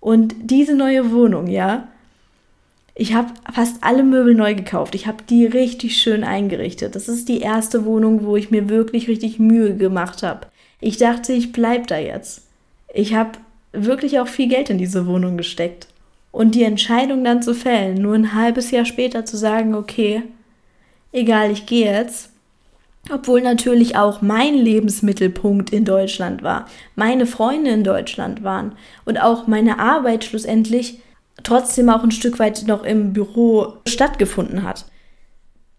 Und 0.00 0.34
diese 0.42 0.74
neue 0.74 1.10
Wohnung, 1.10 1.48
ja, 1.48 1.88
ich 2.94 3.14
habe 3.14 3.32
fast 3.52 3.76
alle 3.82 4.02
Möbel 4.02 4.34
neu 4.34 4.54
gekauft. 4.54 4.94
Ich 4.94 5.06
habe 5.06 5.22
die 5.28 5.46
richtig 5.46 5.96
schön 5.98 6.24
eingerichtet. 6.24 6.96
Das 6.96 7.08
ist 7.08 7.28
die 7.28 7.40
erste 7.40 7.84
Wohnung, 7.84 8.24
wo 8.24 8.36
ich 8.36 8.50
mir 8.50 8.68
wirklich 8.68 9.08
richtig 9.08 9.38
Mühe 9.38 9.76
gemacht 9.76 10.22
habe. 10.22 10.48
Ich 10.80 10.96
dachte, 10.98 11.32
ich 11.32 11.52
bleib 11.52 11.86
da 11.86 11.98
jetzt. 11.98 12.42
Ich 12.92 13.14
habe 13.14 13.38
wirklich 13.72 14.20
auch 14.20 14.28
viel 14.28 14.48
Geld 14.48 14.70
in 14.70 14.78
diese 14.78 15.06
Wohnung 15.06 15.36
gesteckt. 15.36 15.88
Und 16.30 16.54
die 16.54 16.64
Entscheidung 16.64 17.24
dann 17.24 17.42
zu 17.42 17.54
fällen, 17.54 18.00
nur 18.00 18.14
ein 18.14 18.34
halbes 18.34 18.70
Jahr 18.70 18.84
später 18.84 19.24
zu 19.24 19.36
sagen, 19.36 19.74
okay, 19.74 20.22
egal, 21.12 21.50
ich 21.50 21.66
gehe 21.66 21.90
jetzt, 21.90 22.30
obwohl 23.10 23.40
natürlich 23.40 23.96
auch 23.96 24.20
mein 24.20 24.54
Lebensmittelpunkt 24.54 25.70
in 25.70 25.84
Deutschland 25.84 26.42
war, 26.42 26.66
meine 26.94 27.26
Freunde 27.26 27.70
in 27.70 27.84
Deutschland 27.84 28.42
waren 28.42 28.72
und 29.04 29.20
auch 29.20 29.46
meine 29.46 29.78
Arbeit 29.78 30.24
schlussendlich 30.24 31.00
trotzdem 31.42 31.88
auch 31.88 32.02
ein 32.02 32.10
Stück 32.10 32.38
weit 32.38 32.64
noch 32.66 32.82
im 32.82 33.12
Büro 33.12 33.74
stattgefunden 33.86 34.62
hat. 34.62 34.84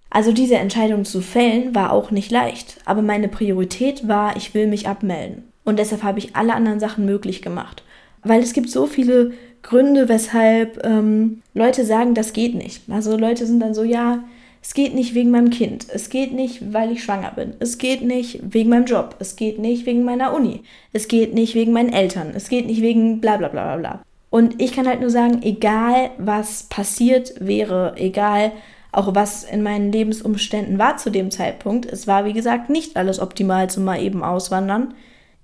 Also 0.10 0.32
diese 0.32 0.56
Entscheidung 0.56 1.06
zu 1.06 1.22
fällen 1.22 1.76
war 1.76 1.92
auch 1.92 2.10
nicht 2.10 2.32
leicht, 2.32 2.78
aber 2.86 3.04
meine 3.04 3.28
Priorität 3.28 4.08
war, 4.08 4.36
ich 4.36 4.56
will 4.56 4.66
mich 4.66 4.88
abmelden. 4.88 5.49
Und 5.70 5.78
deshalb 5.78 6.02
habe 6.02 6.18
ich 6.18 6.36
alle 6.36 6.56
anderen 6.56 6.80
Sachen 6.80 7.06
möglich 7.06 7.44
gemacht. 7.44 7.84
Weil 8.24 8.42
es 8.42 8.54
gibt 8.54 8.70
so 8.70 8.88
viele 8.88 9.34
Gründe, 9.62 10.10
weshalb 10.10 10.84
ähm, 10.84 11.44
Leute 11.54 11.86
sagen, 11.86 12.16
das 12.16 12.34
geht 12.34 12.56
nicht. 12.56 12.82
Also 12.90 13.16
Leute 13.16 13.46
sind 13.46 13.60
dann 13.60 13.76
so, 13.76 13.84
ja, 13.84 14.24
es 14.64 14.74
geht 14.74 14.96
nicht 14.96 15.14
wegen 15.14 15.30
meinem 15.30 15.52
Kind, 15.52 15.86
es 15.94 16.10
geht 16.10 16.34
nicht, 16.34 16.74
weil 16.74 16.92
ich 16.92 17.04
schwanger 17.04 17.32
bin, 17.36 17.54
es 17.60 17.78
geht 17.78 18.02
nicht 18.02 18.40
wegen 18.54 18.70
meinem 18.72 18.86
Job, 18.86 19.16
es 19.20 19.36
geht 19.36 19.60
nicht 19.60 19.86
wegen 19.86 20.04
meiner 20.04 20.34
Uni, 20.34 20.64
es 20.92 21.08
geht 21.08 21.34
nicht 21.34 21.56
wegen 21.56 21.72
meinen 21.72 21.94
Eltern, 21.94 22.34
es 22.36 22.50
geht 22.50 22.66
nicht 22.66 22.82
wegen 22.82 23.22
bla 23.22 23.38
bla 23.38 23.48
bla 23.48 23.64
bla 23.64 23.78
bla. 23.78 24.02
Und 24.32 24.62
ich 24.62 24.74
kann 24.74 24.88
halt 24.88 25.02
nur 25.02 25.12
sagen, 25.12 25.44
egal 25.44 26.10
was 26.18 26.64
passiert 26.64 27.36
wäre, 27.40 27.94
egal 27.96 28.52
auch 28.92 29.14
was 29.14 29.44
in 29.44 29.62
meinen 29.62 29.92
Lebensumständen 29.92 30.80
war 30.80 30.98
zu 30.98 31.12
dem 31.12 31.32
Zeitpunkt, 31.32 31.86
es 31.86 32.08
war 32.08 32.26
wie 32.26 32.34
gesagt 32.34 32.70
nicht 32.70 32.98
alles 32.98 33.20
optimal 33.20 33.70
zum 33.70 33.86
mal 33.86 34.02
eben 34.02 34.24
auswandern, 34.24 34.96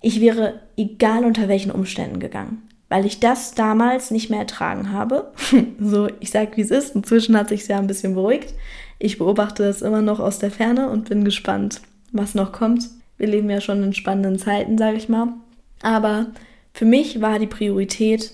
ich 0.06 0.22
wäre 0.22 0.62
egal 0.78 1.26
unter 1.26 1.48
welchen 1.48 1.72
Umständen 1.72 2.20
gegangen 2.20 2.62
weil 2.90 3.06
ich 3.06 3.20
das 3.20 3.54
damals 3.54 4.12
nicht 4.12 4.30
mehr 4.30 4.40
ertragen 4.40 4.92
habe. 4.92 5.32
so, 5.80 6.08
ich 6.20 6.32
sag, 6.32 6.56
wie 6.56 6.62
es 6.62 6.72
ist. 6.72 6.96
Inzwischen 6.96 7.36
hat 7.38 7.50
sich 7.50 7.68
ja 7.68 7.78
ein 7.78 7.88
bisschen 7.88 8.14
beruhigt. 8.14 8.54
Ich 9.00 9.18
beobachte 9.18 9.64
das 9.64 9.82
immer 9.82 10.02
noch 10.02 10.20
aus 10.20 10.40
der 10.40 10.52
Ferne 10.52 10.90
und 10.90 11.10
bin 11.10 11.26
gespannt, 11.26 11.82
was 12.12 12.36
noch 12.36 12.52
kommt. 12.52 12.88
Wir 13.18 13.28
leben 13.28 13.50
ja 13.50 13.60
schon 13.60 13.84
in 13.84 13.94
spannenden 13.94 14.38
Zeiten, 14.38 14.78
sage 14.78 14.98
ich 14.98 15.10
mal. 15.10 15.34
Aber 15.82 16.28
für 16.74 16.86
mich 16.86 17.22
war 17.22 17.40
die 17.40 17.48
Priorität, 17.48 18.32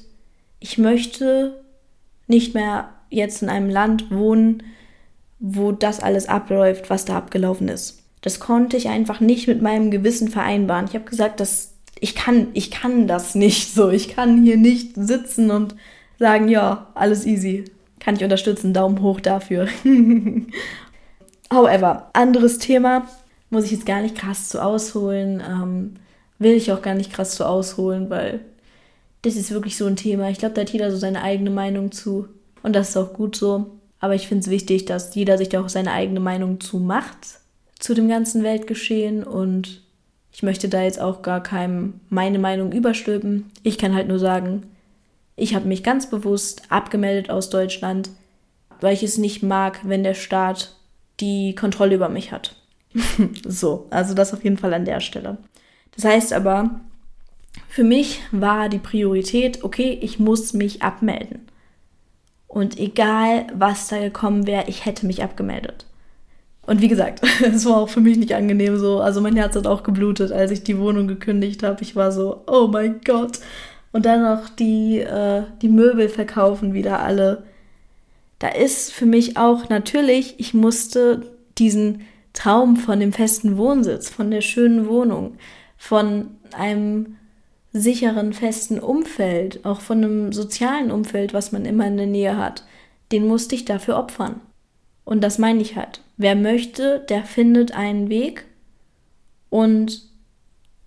ich 0.59 0.77
möchte 0.77 1.63
nicht 2.27 2.53
mehr 2.53 2.89
jetzt 3.09 3.41
in 3.41 3.49
einem 3.49 3.69
Land 3.69 4.11
wohnen, 4.11 4.63
wo 5.39 5.71
das 5.71 6.01
alles 6.01 6.27
abläuft, 6.27 6.89
was 6.89 7.05
da 7.05 7.17
abgelaufen 7.17 7.67
ist. 7.67 8.00
Das 8.21 8.39
konnte 8.39 8.77
ich 8.77 8.87
einfach 8.87 9.19
nicht 9.19 9.47
mit 9.47 9.61
meinem 9.61 9.91
Gewissen 9.91 10.29
vereinbaren. 10.29 10.85
Ich 10.87 10.93
habe 10.93 11.05
gesagt, 11.05 11.39
das 11.39 11.71
ich 11.99 12.15
kann, 12.15 12.47
ich 12.53 12.71
kann 12.71 13.07
das 13.07 13.35
nicht 13.35 13.73
so. 13.73 13.89
Ich 13.89 14.09
kann 14.09 14.43
hier 14.43 14.57
nicht 14.57 14.95
sitzen 14.95 15.51
und 15.51 15.75
sagen, 16.17 16.49
ja, 16.49 16.87
alles 16.95 17.25
easy. 17.25 17.65
Kann 17.99 18.15
ich 18.15 18.23
unterstützen. 18.23 18.73
Daumen 18.73 19.01
hoch 19.01 19.19
dafür. 19.19 19.67
However, 21.53 22.09
anderes 22.13 22.57
Thema. 22.57 23.07
Muss 23.51 23.65
ich 23.65 23.71
jetzt 23.71 23.85
gar 23.85 24.01
nicht 24.01 24.17
krass 24.17 24.49
zu 24.49 24.63
ausholen. 24.63 25.43
Ähm, 25.47 25.93
will 26.39 26.53
ich 26.53 26.71
auch 26.71 26.81
gar 26.81 26.95
nicht 26.95 27.13
krass 27.13 27.35
zu 27.35 27.45
ausholen, 27.45 28.09
weil 28.09 28.39
das 29.21 29.35
ist 29.35 29.51
wirklich 29.51 29.77
so 29.77 29.85
ein 29.85 29.95
Thema. 29.95 30.29
Ich 30.29 30.39
glaube, 30.39 30.55
da 30.55 30.61
hat 30.61 30.71
jeder 30.71 30.89
so 30.89 30.97
seine 30.97 31.21
eigene 31.21 31.51
Meinung 31.51 31.91
zu. 31.91 32.27
Und 32.63 32.75
das 32.75 32.89
ist 32.89 32.97
auch 32.97 33.13
gut 33.13 33.35
so. 33.35 33.77
Aber 33.99 34.15
ich 34.15 34.27
finde 34.27 34.41
es 34.41 34.49
wichtig, 34.49 34.85
dass 34.85 35.13
jeder 35.13 35.37
sich 35.37 35.49
da 35.49 35.61
auch 35.61 35.69
seine 35.69 35.91
eigene 35.91 36.19
Meinung 36.19 36.59
zu 36.59 36.79
macht 36.79 37.40
zu 37.81 37.93
dem 37.93 38.07
ganzen 38.07 38.43
Weltgeschehen 38.43 39.23
und 39.23 39.81
ich 40.31 40.43
möchte 40.43 40.69
da 40.69 40.83
jetzt 40.83 41.01
auch 41.01 41.23
gar 41.23 41.43
keinem 41.43 41.99
meine 42.09 42.39
Meinung 42.39 42.71
überstülpen. 42.71 43.51
Ich 43.63 43.77
kann 43.77 43.93
halt 43.93 44.07
nur 44.07 44.19
sagen, 44.19 44.63
ich 45.35 45.55
habe 45.55 45.67
mich 45.67 45.83
ganz 45.83 46.09
bewusst 46.09 46.63
abgemeldet 46.69 47.29
aus 47.29 47.49
Deutschland, 47.49 48.11
weil 48.79 48.93
ich 48.93 49.03
es 49.03 49.17
nicht 49.17 49.43
mag, 49.43 49.79
wenn 49.83 50.03
der 50.03 50.13
Staat 50.13 50.77
die 51.19 51.55
Kontrolle 51.55 51.95
über 51.95 52.07
mich 52.07 52.31
hat. 52.31 52.55
so, 53.45 53.87
also 53.89 54.13
das 54.13 54.33
auf 54.33 54.43
jeden 54.43 54.57
Fall 54.57 54.73
an 54.73 54.85
der 54.85 54.99
Stelle. 54.99 55.37
Das 55.95 56.05
heißt 56.05 56.33
aber, 56.33 56.81
für 57.67 57.83
mich 57.83 58.21
war 58.31 58.69
die 58.69 58.79
Priorität, 58.79 59.63
okay, 59.63 59.97
ich 60.01 60.19
muss 60.19 60.53
mich 60.53 60.83
abmelden. 60.83 61.47
Und 62.47 62.79
egal, 62.79 63.47
was 63.55 63.87
da 63.87 63.97
gekommen 63.97 64.45
wäre, 64.45 64.65
ich 64.67 64.85
hätte 64.85 65.07
mich 65.07 65.23
abgemeldet. 65.23 65.85
Und 66.65 66.81
wie 66.81 66.87
gesagt, 66.87 67.21
es 67.41 67.65
war 67.65 67.77
auch 67.77 67.89
für 67.89 68.01
mich 68.01 68.17
nicht 68.17 68.33
angenehm 68.35 68.77
so. 68.77 68.99
Also 68.99 69.21
mein 69.21 69.35
Herz 69.35 69.55
hat 69.55 69.67
auch 69.67 69.83
geblutet, 69.83 70.31
als 70.31 70.51
ich 70.51 70.63
die 70.63 70.77
Wohnung 70.77 71.07
gekündigt 71.07 71.63
habe. 71.63 71.81
Ich 71.81 71.95
war 71.95 72.11
so, 72.11 72.43
oh 72.47 72.67
mein 72.67 73.01
Gott. 73.03 73.39
Und 73.91 74.05
dann 74.05 74.23
noch 74.23 74.49
die, 74.49 74.99
äh, 74.99 75.43
die 75.61 75.69
Möbel 75.69 76.07
verkaufen 76.07 76.73
wieder 76.73 76.99
alle. 77.01 77.43
Da 78.39 78.47
ist 78.49 78.93
für 78.93 79.05
mich 79.05 79.37
auch 79.37 79.69
natürlich, 79.69 80.35
ich 80.39 80.53
musste 80.53 81.23
diesen 81.57 82.01
Traum 82.33 82.77
von 82.77 82.99
dem 82.99 83.11
festen 83.11 83.57
Wohnsitz, 83.57 84.09
von 84.09 84.31
der 84.31 84.41
schönen 84.41 84.87
Wohnung, 84.87 85.35
von 85.77 86.27
einem 86.53 87.17
sicheren, 87.73 88.33
festen 88.33 88.79
Umfeld, 88.79 89.65
auch 89.65 89.81
von 89.81 90.03
einem 90.03 90.33
sozialen 90.33 90.91
Umfeld, 90.91 91.33
was 91.33 91.51
man 91.51 91.65
immer 91.65 91.87
in 91.87 91.97
der 91.97 92.07
Nähe 92.07 92.37
hat, 92.37 92.65
den 93.11 93.27
musste 93.27 93.55
ich 93.55 93.65
dafür 93.65 93.97
opfern. 93.97 94.41
Und 95.03 95.21
das 95.21 95.37
meine 95.37 95.61
ich 95.61 95.75
halt. 95.75 96.01
Wer 96.21 96.35
möchte, 96.35 96.99
der 97.09 97.23
findet 97.23 97.71
einen 97.71 98.07
Weg. 98.09 98.45
Und 99.49 100.03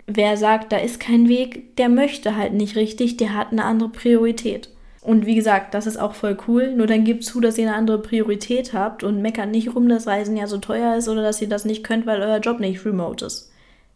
wer 0.06 0.36
sagt, 0.36 0.70
da 0.70 0.76
ist 0.76 1.00
kein 1.00 1.28
Weg, 1.28 1.76
der 1.76 1.88
möchte 1.88 2.36
halt 2.36 2.52
nicht 2.52 2.76
richtig, 2.76 3.16
der 3.16 3.34
hat 3.34 3.50
eine 3.50 3.64
andere 3.64 3.88
Priorität. 3.88 4.68
Und 5.00 5.26
wie 5.26 5.34
gesagt, 5.34 5.74
das 5.74 5.88
ist 5.88 5.96
auch 5.96 6.14
voll 6.14 6.38
cool. 6.46 6.72
Nur 6.76 6.86
dann 6.86 7.02
gebt 7.02 7.24
zu, 7.24 7.40
dass 7.40 7.58
ihr 7.58 7.66
eine 7.66 7.76
andere 7.76 8.00
Priorität 8.00 8.74
habt 8.74 9.02
und 9.02 9.22
meckert 9.22 9.50
nicht 9.50 9.74
rum, 9.74 9.88
dass 9.88 10.06
Reisen 10.06 10.36
ja 10.36 10.46
so 10.46 10.58
teuer 10.58 10.94
ist 10.94 11.08
oder 11.08 11.22
dass 11.22 11.42
ihr 11.42 11.48
das 11.48 11.64
nicht 11.64 11.82
könnt, 11.82 12.06
weil 12.06 12.22
euer 12.22 12.38
Job 12.38 12.60
nicht 12.60 12.86
remote 12.86 13.26
ist. 13.26 13.50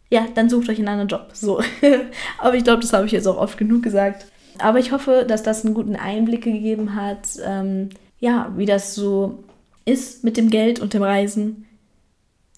ja, 0.09 0.25
dann 0.35 0.49
sucht 0.49 0.67
euch 0.67 0.79
einen 0.79 0.89
anderen 0.89 1.07
Job. 1.07 1.29
So. 1.31 1.61
Aber 2.37 2.55
ich 2.55 2.65
glaube, 2.65 2.81
das 2.81 2.91
habe 2.91 3.05
ich 3.05 3.13
jetzt 3.13 3.27
auch 3.27 3.37
oft 3.37 3.57
genug 3.57 3.81
gesagt. 3.81 4.25
Aber 4.57 4.79
ich 4.79 4.91
hoffe, 4.91 5.23
dass 5.25 5.41
das 5.41 5.63
einen 5.63 5.73
guten 5.73 5.95
Einblick 5.95 6.43
gegeben 6.43 6.95
hat, 6.95 7.29
ähm, 7.45 7.91
ja, 8.19 8.51
wie 8.57 8.65
das 8.65 8.93
so 8.93 9.45
ist 9.85 10.23
mit 10.23 10.37
dem 10.37 10.49
Geld 10.49 10.79
und 10.79 10.93
dem 10.93 11.03
Reisen. 11.03 11.65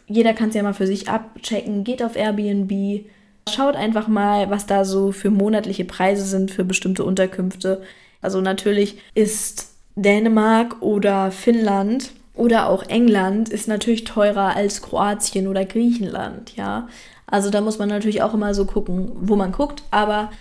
Jeder 0.07 0.33
kann 0.33 0.49
es 0.49 0.55
ja 0.55 0.63
mal 0.63 0.73
für 0.73 0.87
sich 0.87 1.09
abchecken. 1.09 1.83
Geht 1.83 2.03
auf 2.03 2.15
Airbnb, 2.15 3.05
schaut 3.49 3.75
einfach 3.75 4.07
mal, 4.07 4.49
was 4.49 4.65
da 4.65 4.85
so 4.85 5.11
für 5.11 5.29
monatliche 5.29 5.85
Preise 5.85 6.25
sind 6.25 6.51
für 6.51 6.63
bestimmte 6.63 7.03
Unterkünfte. 7.03 7.81
Also 8.21 8.41
natürlich 8.41 8.97
ist 9.15 9.73
Dänemark 9.95 10.81
oder 10.81 11.31
Finnland 11.31 12.11
oder 12.33 12.69
auch 12.69 12.83
England 12.83 13.49
ist 13.49 13.67
natürlich 13.67 14.03
teurer 14.03 14.55
als 14.55 14.81
Kroatien 14.81 15.47
oder 15.47 15.65
Griechenland, 15.65 16.55
ja. 16.55 16.87
Also 17.27 17.49
da 17.49 17.61
muss 17.61 17.79
man 17.79 17.89
natürlich 17.89 18.21
auch 18.21 18.33
immer 18.33 18.53
so 18.53 18.65
gucken, 18.65 19.11
wo 19.15 19.35
man 19.35 19.51
guckt, 19.51 19.83
aber 19.91 20.31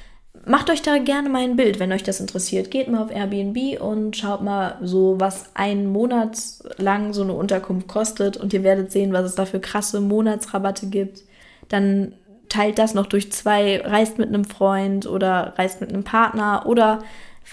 macht 0.46 0.70
euch 0.70 0.82
da 0.82 0.98
gerne 0.98 1.28
mal 1.28 1.42
ein 1.42 1.56
Bild, 1.56 1.78
wenn 1.78 1.92
euch 1.92 2.02
das 2.02 2.20
interessiert. 2.20 2.70
Geht 2.70 2.88
mal 2.88 3.02
auf 3.02 3.10
Airbnb 3.10 3.80
und 3.80 4.16
schaut 4.16 4.42
mal 4.42 4.78
so, 4.82 5.16
was 5.18 5.50
einen 5.54 5.86
Monat 5.86 6.38
lang 6.78 7.12
so 7.12 7.22
eine 7.22 7.34
Unterkunft 7.34 7.88
kostet 7.88 8.36
und 8.36 8.52
ihr 8.52 8.62
werdet 8.62 8.90
sehen, 8.92 9.12
was 9.12 9.24
es 9.24 9.34
da 9.34 9.44
für 9.44 9.60
krasse 9.60 10.00
Monatsrabatte 10.00 10.86
gibt. 10.86 11.22
Dann 11.68 12.12
teilt 12.48 12.78
das 12.78 12.94
noch 12.94 13.06
durch 13.06 13.30
zwei, 13.32 13.80
reist 13.80 14.18
mit 14.18 14.28
einem 14.28 14.44
Freund 14.44 15.06
oder 15.06 15.54
reist 15.56 15.80
mit 15.80 15.90
einem 15.90 16.04
Partner 16.04 16.64
oder 16.66 17.00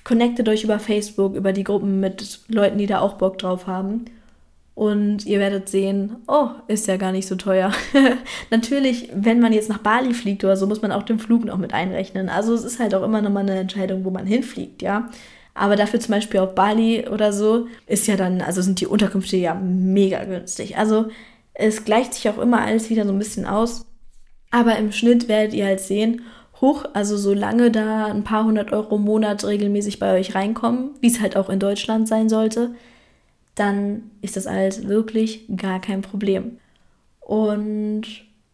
connectet 0.03 0.49
euch 0.49 0.63
über 0.63 0.79
Facebook, 0.79 1.35
über 1.35 1.53
die 1.53 1.63
Gruppen 1.63 1.99
mit 1.99 2.41
Leuten, 2.47 2.77
die 2.77 2.87
da 2.87 2.99
auch 2.99 3.13
Bock 3.13 3.37
drauf 3.37 3.67
haben. 3.67 4.05
Und 4.77 5.25
ihr 5.25 5.39
werdet 5.39 5.69
sehen, 5.69 6.17
oh, 6.27 6.49
ist 6.67 6.85
ja 6.85 6.97
gar 6.97 7.11
nicht 7.11 7.27
so 7.27 7.33
teuer. 7.33 7.71
Natürlich, 8.51 9.09
wenn 9.11 9.39
man 9.39 9.51
jetzt 9.51 9.69
nach 9.69 9.79
Bali 9.79 10.13
fliegt 10.13 10.43
oder 10.43 10.55
so, 10.55 10.67
muss 10.67 10.83
man 10.83 10.91
auch 10.91 11.01
den 11.01 11.17
Flug 11.17 11.45
noch 11.45 11.57
mit 11.57 11.73
einrechnen. 11.73 12.29
Also 12.29 12.53
es 12.53 12.63
ist 12.63 12.79
halt 12.79 12.93
auch 12.93 13.01
immer 13.01 13.23
nochmal 13.23 13.41
eine 13.41 13.57
Entscheidung, 13.57 14.05
wo 14.05 14.11
man 14.11 14.27
hinfliegt, 14.27 14.83
ja. 14.83 15.09
Aber 15.55 15.77
dafür 15.77 15.99
zum 15.99 16.13
Beispiel 16.13 16.41
auf 16.41 16.53
Bali 16.53 17.07
oder 17.07 17.33
so 17.33 17.65
ist 17.87 18.05
ja 18.05 18.17
dann, 18.17 18.39
also 18.43 18.61
sind 18.61 18.79
die 18.79 18.85
Unterkünfte 18.85 19.35
ja 19.35 19.55
mega 19.55 20.23
günstig. 20.25 20.77
Also 20.77 21.07
es 21.55 21.83
gleicht 21.83 22.13
sich 22.13 22.29
auch 22.29 22.37
immer 22.37 22.61
alles 22.61 22.91
wieder 22.91 23.03
so 23.03 23.13
ein 23.13 23.17
bisschen 23.17 23.47
aus. 23.47 23.87
Aber 24.51 24.77
im 24.77 24.91
Schnitt 24.91 25.27
werdet 25.27 25.55
ihr 25.55 25.65
halt 25.65 25.79
sehen, 25.79 26.21
hoch, 26.61 26.85
also 26.93 27.17
solange 27.17 27.71
da 27.71 28.05
ein 28.05 28.23
paar 28.23 28.43
hundert 28.43 28.71
Euro 28.71 28.97
im 28.97 29.05
Monat 29.05 29.43
regelmäßig 29.43 29.97
bei 29.97 30.19
euch 30.19 30.35
reinkommen, 30.35 30.91
wie 31.01 31.07
es 31.07 31.19
halt 31.19 31.35
auch 31.35 31.49
in 31.49 31.57
Deutschland 31.57 32.07
sein 32.07 32.29
sollte, 32.29 32.75
dann 33.57 34.11
ist 34.21 34.37
das 34.37 34.47
alles 34.47 34.87
wirklich 34.87 35.45
gar 35.55 35.81
kein 35.81 36.01
Problem. 36.01 36.59
Und 37.19 38.05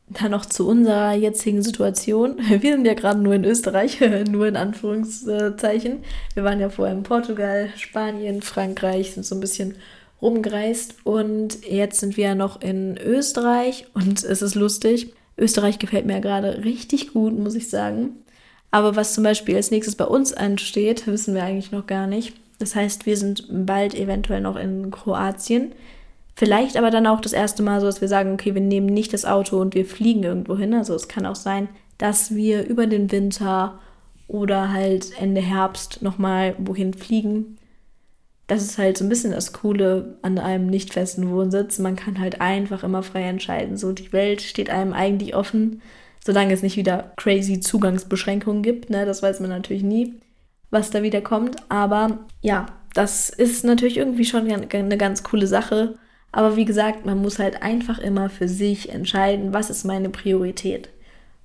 dann 0.09 0.31
noch 0.31 0.45
zu 0.45 0.67
unserer 0.67 1.13
jetzigen 1.13 1.61
Situation. 1.61 2.37
Wir 2.49 2.73
sind 2.73 2.85
ja 2.85 2.93
gerade 2.93 3.19
nur 3.19 3.33
in 3.33 3.45
Österreich, 3.45 3.99
nur 4.29 4.47
in 4.47 4.55
Anführungszeichen. 4.55 5.99
Wir 6.33 6.43
waren 6.43 6.59
ja 6.59 6.69
vorher 6.69 6.95
in 6.95 7.03
Portugal, 7.03 7.69
Spanien, 7.75 8.41
Frankreich, 8.41 9.13
sind 9.13 9.25
so 9.25 9.35
ein 9.35 9.41
bisschen 9.41 9.75
rumgereist 10.21 10.95
und 11.03 11.65
jetzt 11.69 11.99
sind 11.99 12.15
wir 12.15 12.27
ja 12.27 12.35
noch 12.35 12.61
in 12.61 12.97
Österreich 12.97 13.87
und 13.93 14.23
es 14.23 14.41
ist 14.41 14.55
lustig. 14.55 15.13
Österreich 15.37 15.79
gefällt 15.79 16.05
mir 16.05 16.13
ja 16.13 16.19
gerade 16.19 16.63
richtig 16.63 17.11
gut, 17.11 17.37
muss 17.37 17.55
ich 17.55 17.69
sagen. 17.69 18.11
Aber 18.71 18.95
was 18.95 19.13
zum 19.13 19.23
Beispiel 19.23 19.55
als 19.55 19.69
nächstes 19.69 19.95
bei 19.95 20.05
uns 20.05 20.33
ansteht, 20.33 21.05
wissen 21.07 21.35
wir 21.35 21.43
eigentlich 21.43 21.71
noch 21.71 21.87
gar 21.87 22.07
nicht. 22.07 22.33
Das 22.59 22.75
heißt, 22.75 23.05
wir 23.05 23.17
sind 23.17 23.47
bald 23.49 23.95
eventuell 23.95 24.41
noch 24.41 24.55
in 24.55 24.91
Kroatien. 24.91 25.73
Vielleicht 26.35 26.77
aber 26.77 26.89
dann 26.89 27.07
auch 27.07 27.21
das 27.21 27.33
erste 27.33 27.61
Mal 27.61 27.79
so, 27.79 27.85
dass 27.85 28.01
wir 28.01 28.07
sagen, 28.07 28.33
okay, 28.33 28.53
wir 28.53 28.61
nehmen 28.61 28.87
nicht 28.87 29.13
das 29.13 29.25
Auto 29.25 29.59
und 29.59 29.75
wir 29.75 29.85
fliegen 29.85 30.23
irgendwo 30.23 30.57
hin. 30.57 30.73
Also 30.73 30.95
es 30.95 31.07
kann 31.07 31.25
auch 31.25 31.35
sein, 31.35 31.67
dass 31.97 32.33
wir 32.33 32.65
über 32.65 32.87
den 32.87 33.11
Winter 33.11 33.79
oder 34.27 34.71
halt 34.71 35.11
Ende 35.19 35.41
Herbst 35.41 36.01
nochmal 36.01 36.55
wohin 36.57 36.93
fliegen. 36.93 37.57
Das 38.47 38.63
ist 38.63 38.77
halt 38.77 38.97
so 38.97 39.05
ein 39.05 39.09
bisschen 39.09 39.31
das 39.31 39.53
Coole 39.53 40.17
an 40.21 40.37
einem 40.39 40.67
nicht 40.67 40.93
festen 40.93 41.29
Wohnsitz. 41.31 41.79
Man 41.79 41.95
kann 41.95 42.19
halt 42.19 42.41
einfach 42.41 42.83
immer 42.83 43.03
frei 43.03 43.23
entscheiden. 43.23 43.77
So, 43.77 43.91
die 43.91 44.11
Welt 44.11 44.41
steht 44.41 44.69
einem 44.69 44.93
eigentlich 44.93 45.35
offen, 45.35 45.81
solange 46.23 46.53
es 46.53 46.63
nicht 46.63 46.77
wieder 46.77 47.13
crazy 47.15 47.59
Zugangsbeschränkungen 47.59 48.63
gibt. 48.63 48.89
Ne? 48.89 49.05
Das 49.05 49.21
weiß 49.21 49.39
man 49.39 49.49
natürlich 49.49 49.83
nie 49.83 50.15
was 50.73 50.89
da 50.89 51.03
wieder 51.03 51.21
kommt. 51.21 51.55
Aber 51.69 52.19
ja, 52.41 52.65
das 52.93 53.29
ist 53.29 53.63
natürlich 53.63 53.97
irgendwie 53.97 54.25
schon 54.25 54.51
eine 54.51 54.97
ganz 54.97 55.23
coole 55.23 55.47
Sache. 55.47 55.95
Aber 56.31 56.55
wie 56.55 56.65
gesagt, 56.65 57.05
man 57.05 57.21
muss 57.21 57.39
halt 57.39 57.61
einfach 57.61 57.99
immer 57.99 58.29
für 58.29 58.47
sich 58.47 58.89
entscheiden, 58.89 59.53
was 59.53 59.69
ist 59.69 59.85
meine 59.85 60.09
Priorität. 60.09 60.89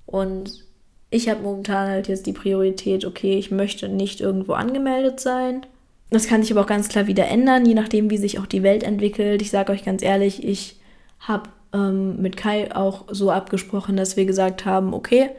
Und 0.05 0.65
ich 1.11 1.29
habe 1.29 1.41
momentan 1.41 1.89
halt 1.89 2.07
jetzt 2.07 2.25
die 2.25 2.33
Priorität, 2.33 3.05
okay, 3.05 3.37
ich 3.37 3.51
möchte 3.51 3.87
nicht 3.87 4.19
irgendwo 4.19 4.53
angemeldet 4.53 5.19
sein. 5.19 5.65
Das 6.09 6.27
kann 6.27 6.41
sich 6.41 6.51
aber 6.51 6.61
auch 6.61 6.67
ganz 6.67 6.89
klar 6.89 7.05
wieder 7.05 7.27
ändern, 7.27 7.65
je 7.65 7.75
nachdem, 7.75 8.09
wie 8.09 8.17
sich 8.17 8.39
auch 8.39 8.47
die 8.47 8.63
Welt 8.63 8.83
entwickelt. 8.83 9.41
Ich 9.43 9.51
sage 9.51 9.71
euch 9.71 9.85
ganz 9.85 10.01
ehrlich, 10.01 10.43
ich 10.43 10.79
habe 11.19 11.49
ähm, 11.73 12.19
mit 12.19 12.35
Kai 12.35 12.75
auch 12.75 13.05
so 13.11 13.29
abgesprochen, 13.29 13.95
dass 13.95 14.17
wir 14.17 14.25
gesagt 14.25 14.65
haben, 14.65 14.93
okay, 14.93 15.29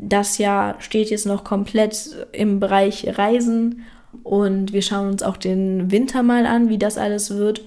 das 0.00 0.38
Jahr 0.38 0.80
steht 0.80 1.10
jetzt 1.10 1.26
noch 1.26 1.44
komplett 1.44 2.26
im 2.32 2.60
Bereich 2.60 3.18
Reisen 3.18 3.82
und 4.22 4.72
wir 4.72 4.80
schauen 4.82 5.08
uns 5.08 5.22
auch 5.22 5.36
den 5.36 5.90
Winter 5.90 6.22
mal 6.22 6.46
an, 6.46 6.68
wie 6.68 6.78
das 6.78 6.96
alles 6.98 7.36
wird 7.36 7.66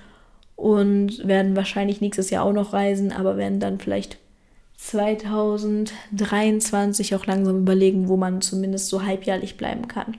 und 0.56 1.28
werden 1.28 1.56
wahrscheinlich 1.56 2.02
nächstes 2.02 2.30
Jahr 2.30 2.46
auch 2.46 2.54
noch 2.54 2.74
reisen, 2.74 3.12
aber 3.12 3.38
werden 3.38 3.60
dann 3.60 3.80
vielleicht 3.80 4.20
2023 4.78 7.16
auch 7.16 7.26
langsam 7.26 7.58
überlegen, 7.60 8.08
wo 8.08 8.18
man 8.18 8.42
zumindest 8.42 8.90
so 8.90 9.04
halbjährlich 9.04 9.58
bleiben 9.58 9.88
kann. 9.88 10.18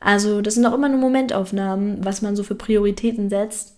Also 0.00 0.40
das 0.40 0.54
sind 0.54 0.66
auch 0.66 0.74
immer 0.74 0.88
nur 0.88 0.98
Momentaufnahmen, 0.98 2.04
was 2.04 2.22
man 2.22 2.34
so 2.34 2.42
für 2.42 2.56
Prioritäten 2.56 3.28
setzt. 3.28 3.76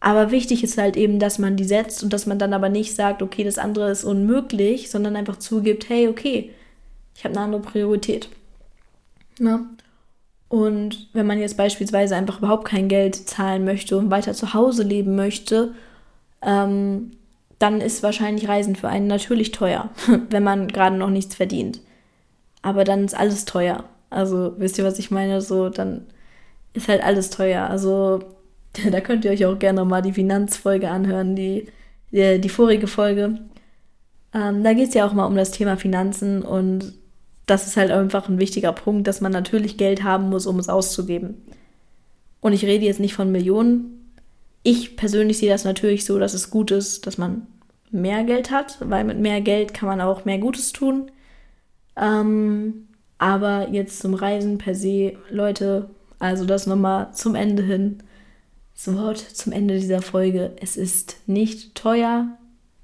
Aber 0.00 0.30
wichtig 0.30 0.62
ist 0.62 0.78
halt 0.78 0.96
eben, 0.96 1.18
dass 1.18 1.38
man 1.38 1.56
die 1.56 1.64
setzt 1.64 2.02
und 2.02 2.12
dass 2.12 2.26
man 2.26 2.38
dann 2.38 2.52
aber 2.52 2.68
nicht 2.68 2.94
sagt, 2.94 3.22
okay, 3.22 3.44
das 3.44 3.58
andere 3.58 3.90
ist 3.90 4.04
unmöglich, 4.04 4.90
sondern 4.90 5.16
einfach 5.16 5.38
zugibt, 5.38 5.88
hey, 5.88 6.08
okay, 6.08 6.50
ich 7.18 7.24
habe 7.24 7.34
eine 7.34 7.44
andere 7.44 7.62
Priorität. 7.62 8.28
Ne? 9.40 9.66
Und 10.48 11.08
wenn 11.12 11.26
man 11.26 11.40
jetzt 11.40 11.56
beispielsweise 11.56 12.14
einfach 12.14 12.38
überhaupt 12.38 12.64
kein 12.64 12.86
Geld 12.86 13.16
zahlen 13.16 13.64
möchte 13.64 13.98
und 13.98 14.08
weiter 14.08 14.34
zu 14.34 14.54
Hause 14.54 14.84
leben 14.84 15.16
möchte, 15.16 15.74
ähm, 16.42 17.10
dann 17.58 17.80
ist 17.80 18.04
wahrscheinlich 18.04 18.48
Reisen 18.48 18.76
für 18.76 18.88
einen 18.88 19.08
natürlich 19.08 19.50
teuer, 19.50 19.90
wenn 20.30 20.44
man 20.44 20.68
gerade 20.68 20.96
noch 20.96 21.10
nichts 21.10 21.34
verdient. 21.34 21.80
Aber 22.62 22.84
dann 22.84 23.04
ist 23.04 23.18
alles 23.18 23.44
teuer. 23.46 23.82
Also 24.10 24.54
wisst 24.58 24.78
ihr, 24.78 24.84
was 24.84 25.00
ich 25.00 25.10
meine? 25.10 25.40
So, 25.40 25.70
dann 25.70 26.06
ist 26.72 26.86
halt 26.86 27.02
alles 27.02 27.30
teuer. 27.30 27.68
Also 27.68 28.20
da 28.92 29.00
könnt 29.00 29.24
ihr 29.24 29.32
euch 29.32 29.44
auch 29.44 29.58
gerne 29.58 29.84
mal 29.84 30.02
die 30.02 30.12
Finanzfolge 30.12 30.88
anhören, 30.88 31.34
die, 31.34 31.66
die, 32.12 32.40
die 32.40 32.48
vorige 32.48 32.86
Folge. 32.86 33.40
Ähm, 34.32 34.62
da 34.62 34.72
geht 34.72 34.90
es 34.90 34.94
ja 34.94 35.04
auch 35.04 35.14
mal 35.14 35.26
um 35.26 35.34
das 35.34 35.50
Thema 35.50 35.76
Finanzen 35.76 36.42
und 36.42 36.94
das 37.48 37.66
ist 37.66 37.76
halt 37.76 37.90
einfach 37.90 38.28
ein 38.28 38.38
wichtiger 38.38 38.72
Punkt, 38.72 39.06
dass 39.06 39.20
man 39.20 39.32
natürlich 39.32 39.78
Geld 39.78 40.02
haben 40.04 40.28
muss, 40.28 40.46
um 40.46 40.58
es 40.58 40.68
auszugeben. 40.68 41.42
Und 42.40 42.52
ich 42.52 42.64
rede 42.64 42.84
jetzt 42.84 43.00
nicht 43.00 43.14
von 43.14 43.32
Millionen. 43.32 44.12
Ich 44.62 44.96
persönlich 44.96 45.38
sehe 45.38 45.50
das 45.50 45.64
natürlich 45.64 46.04
so, 46.04 46.18
dass 46.18 46.34
es 46.34 46.50
gut 46.50 46.70
ist, 46.70 47.06
dass 47.06 47.16
man 47.16 47.46
mehr 47.90 48.22
Geld 48.24 48.50
hat, 48.50 48.76
weil 48.80 49.04
mit 49.04 49.18
mehr 49.18 49.40
Geld 49.40 49.72
kann 49.72 49.88
man 49.88 50.00
auch 50.02 50.26
mehr 50.26 50.38
Gutes 50.38 50.72
tun. 50.72 51.10
Ähm, 51.96 52.88
aber 53.16 53.70
jetzt 53.70 54.00
zum 54.00 54.12
Reisen 54.12 54.58
per 54.58 54.74
se, 54.74 55.14
Leute, 55.30 55.88
also 56.18 56.44
das 56.44 56.66
nochmal 56.66 57.12
zum 57.14 57.34
Ende 57.34 57.62
hin. 57.62 58.02
Das 58.74 58.94
Wort 58.94 59.18
zum 59.18 59.52
Ende 59.52 59.74
dieser 59.74 60.02
Folge. 60.02 60.52
Es 60.60 60.76
ist 60.76 61.16
nicht 61.26 61.74
teuer, 61.74 62.28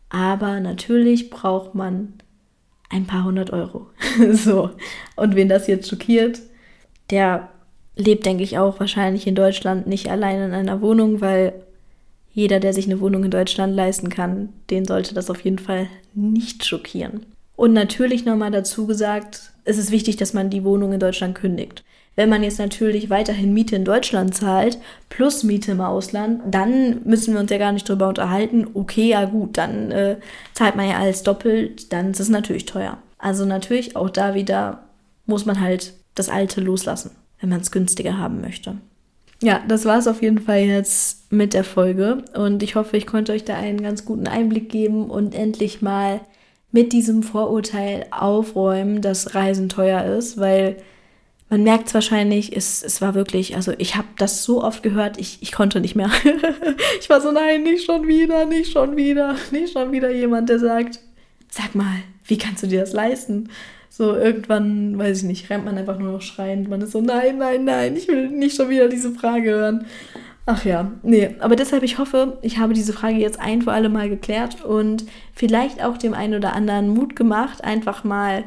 aber 0.09 0.59
natürlich 0.61 1.29
braucht 1.29 1.75
man 1.75 2.15
ein 2.91 3.07
paar 3.07 3.25
hundert 3.25 3.51
Euro. 3.51 3.87
so. 4.33 4.71
Und 5.17 5.35
wen 5.37 5.49
das 5.49 5.67
jetzt 5.67 5.89
schockiert, 5.89 6.41
der 7.11 7.49
lebt, 7.97 8.27
denke 8.27 8.43
ich, 8.43 8.59
auch 8.59 8.81
wahrscheinlich 8.81 9.27
in 9.27 9.35
Deutschland 9.35 9.87
nicht 9.87 10.11
allein 10.11 10.41
in 10.41 10.53
einer 10.53 10.81
Wohnung, 10.81 11.21
weil 11.21 11.53
jeder, 12.33 12.59
der 12.59 12.73
sich 12.73 12.87
eine 12.87 13.01
Wohnung 13.01 13.25
in 13.25 13.31
Deutschland 13.31 13.75
leisten 13.75 14.09
kann, 14.09 14.49
den 14.71 14.85
sollte 14.85 15.15
das 15.15 15.31
auf 15.31 15.45
jeden 15.45 15.61
Fall 15.61 15.89
nicht 16.15 16.65
schockieren. 16.65 17.27
Und 17.57 17.73
natürlich 17.73 18.25
nochmal 18.25 18.51
dazu 18.51 18.87
gesagt, 18.87 19.53
es 19.65 19.79
ist 19.79 19.93
wichtig, 19.93 20.17
dass 20.17 20.33
man 20.33 20.51
die 20.51 20.65
Wohnung 20.65 20.93
in 20.93 21.01
Deutschland 21.01 21.37
kündigt. 21.37 21.85
Wenn 22.17 22.29
man 22.29 22.43
jetzt 22.43 22.59
natürlich 22.59 23.11
weiterhin 23.11 23.53
Miete 23.53 23.77
in 23.77 23.85
Deutschland 23.85 24.35
zahlt, 24.35 24.79
plus 25.09 25.43
Miete 25.43 25.73
im 25.73 25.81
Ausland, 25.81 26.43
dann 26.47 27.03
müssen 27.05 27.35
wir 27.35 27.41
uns 27.41 27.51
ja 27.51 27.59
gar 27.59 27.73
nicht 27.73 27.89
drüber 27.89 28.09
unterhalten. 28.09 28.69
Okay, 28.75 29.09
ja 29.09 29.25
gut, 29.25 29.59
dann 29.59 29.91
äh, 29.91 30.17
zahlt 30.53 30.77
man 30.77 30.89
ja 30.89 30.99
alles 30.99 31.25
doppelt, 31.25 31.93
dann 31.93 32.13
ist 32.13 32.21
es 32.21 32.29
natürlich 32.29 32.67
teuer. 32.67 32.99
Also 33.19 33.45
natürlich 33.45 33.97
auch 33.97 34.11
da 34.11 34.35
wieder 34.35 34.85
muss 35.27 35.47
man 35.47 35.61
halt 35.61 35.95
das 36.15 36.29
Alte 36.29 36.61
loslassen, 36.61 37.11
wenn 37.41 37.49
man 37.49 37.61
es 37.61 37.73
günstiger 37.73 38.19
haben 38.19 38.41
möchte. 38.41 38.77
Ja, 39.43 39.61
das 39.67 39.85
war 39.85 39.99
es 39.99 40.07
auf 40.07 40.23
jeden 40.23 40.39
Fall 40.39 40.61
jetzt 40.61 41.33
mit 41.33 41.53
der 41.53 41.65
Folge 41.65 42.25
und 42.35 42.63
ich 42.63 42.77
hoffe, 42.77 42.97
ich 42.97 43.07
konnte 43.07 43.33
euch 43.33 43.45
da 43.45 43.57
einen 43.57 43.83
ganz 43.83 44.05
guten 44.05 44.29
Einblick 44.29 44.69
geben 44.69 45.11
und 45.11 45.35
endlich 45.35 45.83
mal 45.83 46.21
mit 46.71 46.93
diesem 46.93 47.23
Vorurteil 47.23 48.07
aufräumen, 48.11 49.01
dass 49.01 49.35
Reisen 49.35 49.69
teuer 49.69 50.05
ist, 50.05 50.39
weil 50.39 50.77
man 51.55 51.63
merkt 51.63 51.87
es 51.87 51.95
wahrscheinlich, 51.95 52.57
es, 52.57 52.83
es 52.83 53.01
war 53.01 53.15
wirklich, 53.15 53.55
also 53.55 53.75
ich 53.79 53.95
habe 53.95 54.09
das 54.19 54.43
so 54.43 54.65
oft 54.65 54.83
gehört, 54.83 55.21
ich, 55.21 55.39
ich 55.41 55.53
konnte 55.53 55.81
nicht 55.81 55.95
mehr. 55.95 56.11
ich 57.01 57.09
war 57.09 57.21
so, 57.21 57.31
nein, 57.31 57.63
nicht 57.63 57.85
schon 57.85 58.09
wieder, 58.09 58.45
nicht 58.45 58.73
schon 58.73 58.97
wieder, 58.97 59.37
nicht 59.53 59.73
schon 59.73 59.93
wieder 59.93 60.11
jemand, 60.11 60.49
der 60.49 60.59
sagt, 60.59 60.99
sag 61.49 61.77
mal, 61.77 61.95
wie 62.25 62.39
kannst 62.39 62.65
du 62.65 62.67
dir 62.67 62.81
das 62.81 62.93
leisten? 62.93 63.51
So 63.89 64.17
irgendwann, 64.17 64.99
weiß 64.99 65.19
ich 65.19 65.25
nicht, 65.29 65.49
rennt 65.49 65.65
man 65.65 65.79
einfach 65.79 65.97
nur 65.97 66.11
noch 66.11 66.23
schreiend. 66.23 66.69
Man 66.69 66.81
ist 66.81 66.91
so, 66.91 67.01
nein, 67.01 67.39
nein, 67.39 67.65
nein, 67.65 67.95
ich 67.95 68.09
will 68.09 68.31
nicht 68.31 68.57
schon 68.57 68.69
wieder 68.69 68.89
diese 68.89 69.13
Frage 69.13 69.51
hören. 69.51 69.87
Ach 70.47 70.65
ja, 70.65 70.91
nee, 71.05 71.37
aber 71.39 71.55
deshalb, 71.55 71.85
ich 71.85 71.99
hoffe, 71.99 72.39
ich 72.43 72.59
habe 72.59 72.75
diese 72.75 72.93
Frage 72.93 73.19
jetzt 73.19 73.39
ein 73.39 73.63
für 73.63 73.71
alle 73.71 73.91
Mal 73.91 74.09
geklärt 74.09 74.65
und 74.65 75.05
vielleicht 75.33 75.85
auch 75.85 75.99
dem 75.99 76.15
einen 76.15 76.35
oder 76.35 76.57
anderen 76.57 76.89
Mut 76.89 77.15
gemacht, 77.15 77.63
einfach 77.63 78.03
mal, 78.03 78.43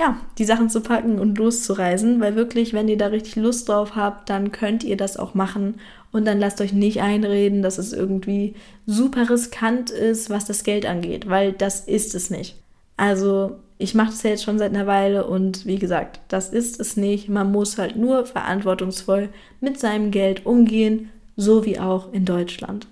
ja, 0.00 0.16
die 0.38 0.46
Sachen 0.46 0.70
zu 0.70 0.80
packen 0.80 1.18
und 1.18 1.36
loszureisen, 1.36 2.22
weil 2.22 2.34
wirklich, 2.34 2.72
wenn 2.72 2.88
ihr 2.88 2.96
da 2.96 3.08
richtig 3.08 3.36
Lust 3.36 3.68
drauf 3.68 3.96
habt, 3.96 4.30
dann 4.30 4.50
könnt 4.50 4.82
ihr 4.82 4.96
das 4.96 5.18
auch 5.18 5.34
machen 5.34 5.74
und 6.10 6.24
dann 6.24 6.40
lasst 6.40 6.62
euch 6.62 6.72
nicht 6.72 7.02
einreden, 7.02 7.60
dass 7.60 7.76
es 7.76 7.92
irgendwie 7.92 8.54
super 8.86 9.28
riskant 9.28 9.90
ist, 9.90 10.30
was 10.30 10.46
das 10.46 10.64
Geld 10.64 10.86
angeht, 10.86 11.28
weil 11.28 11.52
das 11.52 11.80
ist 11.80 12.14
es 12.14 12.30
nicht. 12.30 12.56
Also, 12.96 13.58
ich 13.76 13.94
mache 13.94 14.08
das 14.08 14.22
ja 14.22 14.30
jetzt 14.30 14.44
schon 14.44 14.58
seit 14.58 14.74
einer 14.74 14.86
Weile 14.86 15.26
und 15.26 15.66
wie 15.66 15.78
gesagt, 15.78 16.20
das 16.28 16.48
ist 16.48 16.80
es 16.80 16.96
nicht. 16.96 17.28
Man 17.28 17.52
muss 17.52 17.76
halt 17.76 17.96
nur 17.96 18.24
verantwortungsvoll 18.24 19.28
mit 19.60 19.78
seinem 19.78 20.10
Geld 20.10 20.46
umgehen 20.46 21.10
so 21.36 21.64
wie 21.64 21.78
auch 21.78 22.12
in 22.12 22.24
Deutschland. 22.24 22.86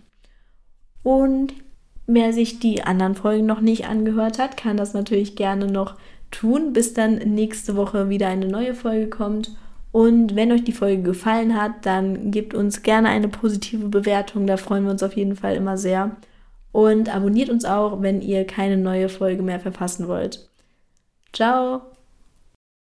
Und 1.03 1.55
wer 2.07 2.35
sich 2.35 2.61
die 2.61 2.83
anderen 2.83 3.14
Folgen 3.14 3.47
noch 3.47 3.61
nicht 3.61 3.87
angehört 3.87 4.38
hat, 4.38 4.59
kann 4.59 4.77
das 4.77 4.94
natürlich 4.94 5.37
gerne 5.37 5.66
noch 5.66 5.97
tun, 6.30 6.72
bis 6.72 6.94
dann 6.94 7.16
nächste 7.16 7.76
Woche 7.76 8.08
wieder 8.08 8.28
eine 8.28 8.46
neue 8.46 8.74
Folge 8.74 9.08
kommt. 9.08 9.56
Und 9.92 10.36
wenn 10.36 10.52
euch 10.52 10.64
die 10.64 10.72
Folge 10.72 11.02
gefallen 11.02 11.60
hat, 11.60 11.86
dann 11.86 12.30
gebt 12.30 12.54
uns 12.54 12.82
gerne 12.82 13.08
eine 13.08 13.28
positive 13.28 13.88
Bewertung, 13.88 14.46
da 14.46 14.56
freuen 14.56 14.84
wir 14.84 14.90
uns 14.90 15.02
auf 15.02 15.16
jeden 15.16 15.36
Fall 15.36 15.56
immer 15.56 15.78
sehr. 15.78 16.16
Und 16.72 17.14
abonniert 17.14 17.48
uns 17.48 17.64
auch, 17.64 18.02
wenn 18.02 18.20
ihr 18.20 18.46
keine 18.46 18.76
neue 18.76 19.08
Folge 19.08 19.42
mehr 19.42 19.60
verpassen 19.60 20.06
wollt. 20.06 20.48
Ciao! 21.32 21.97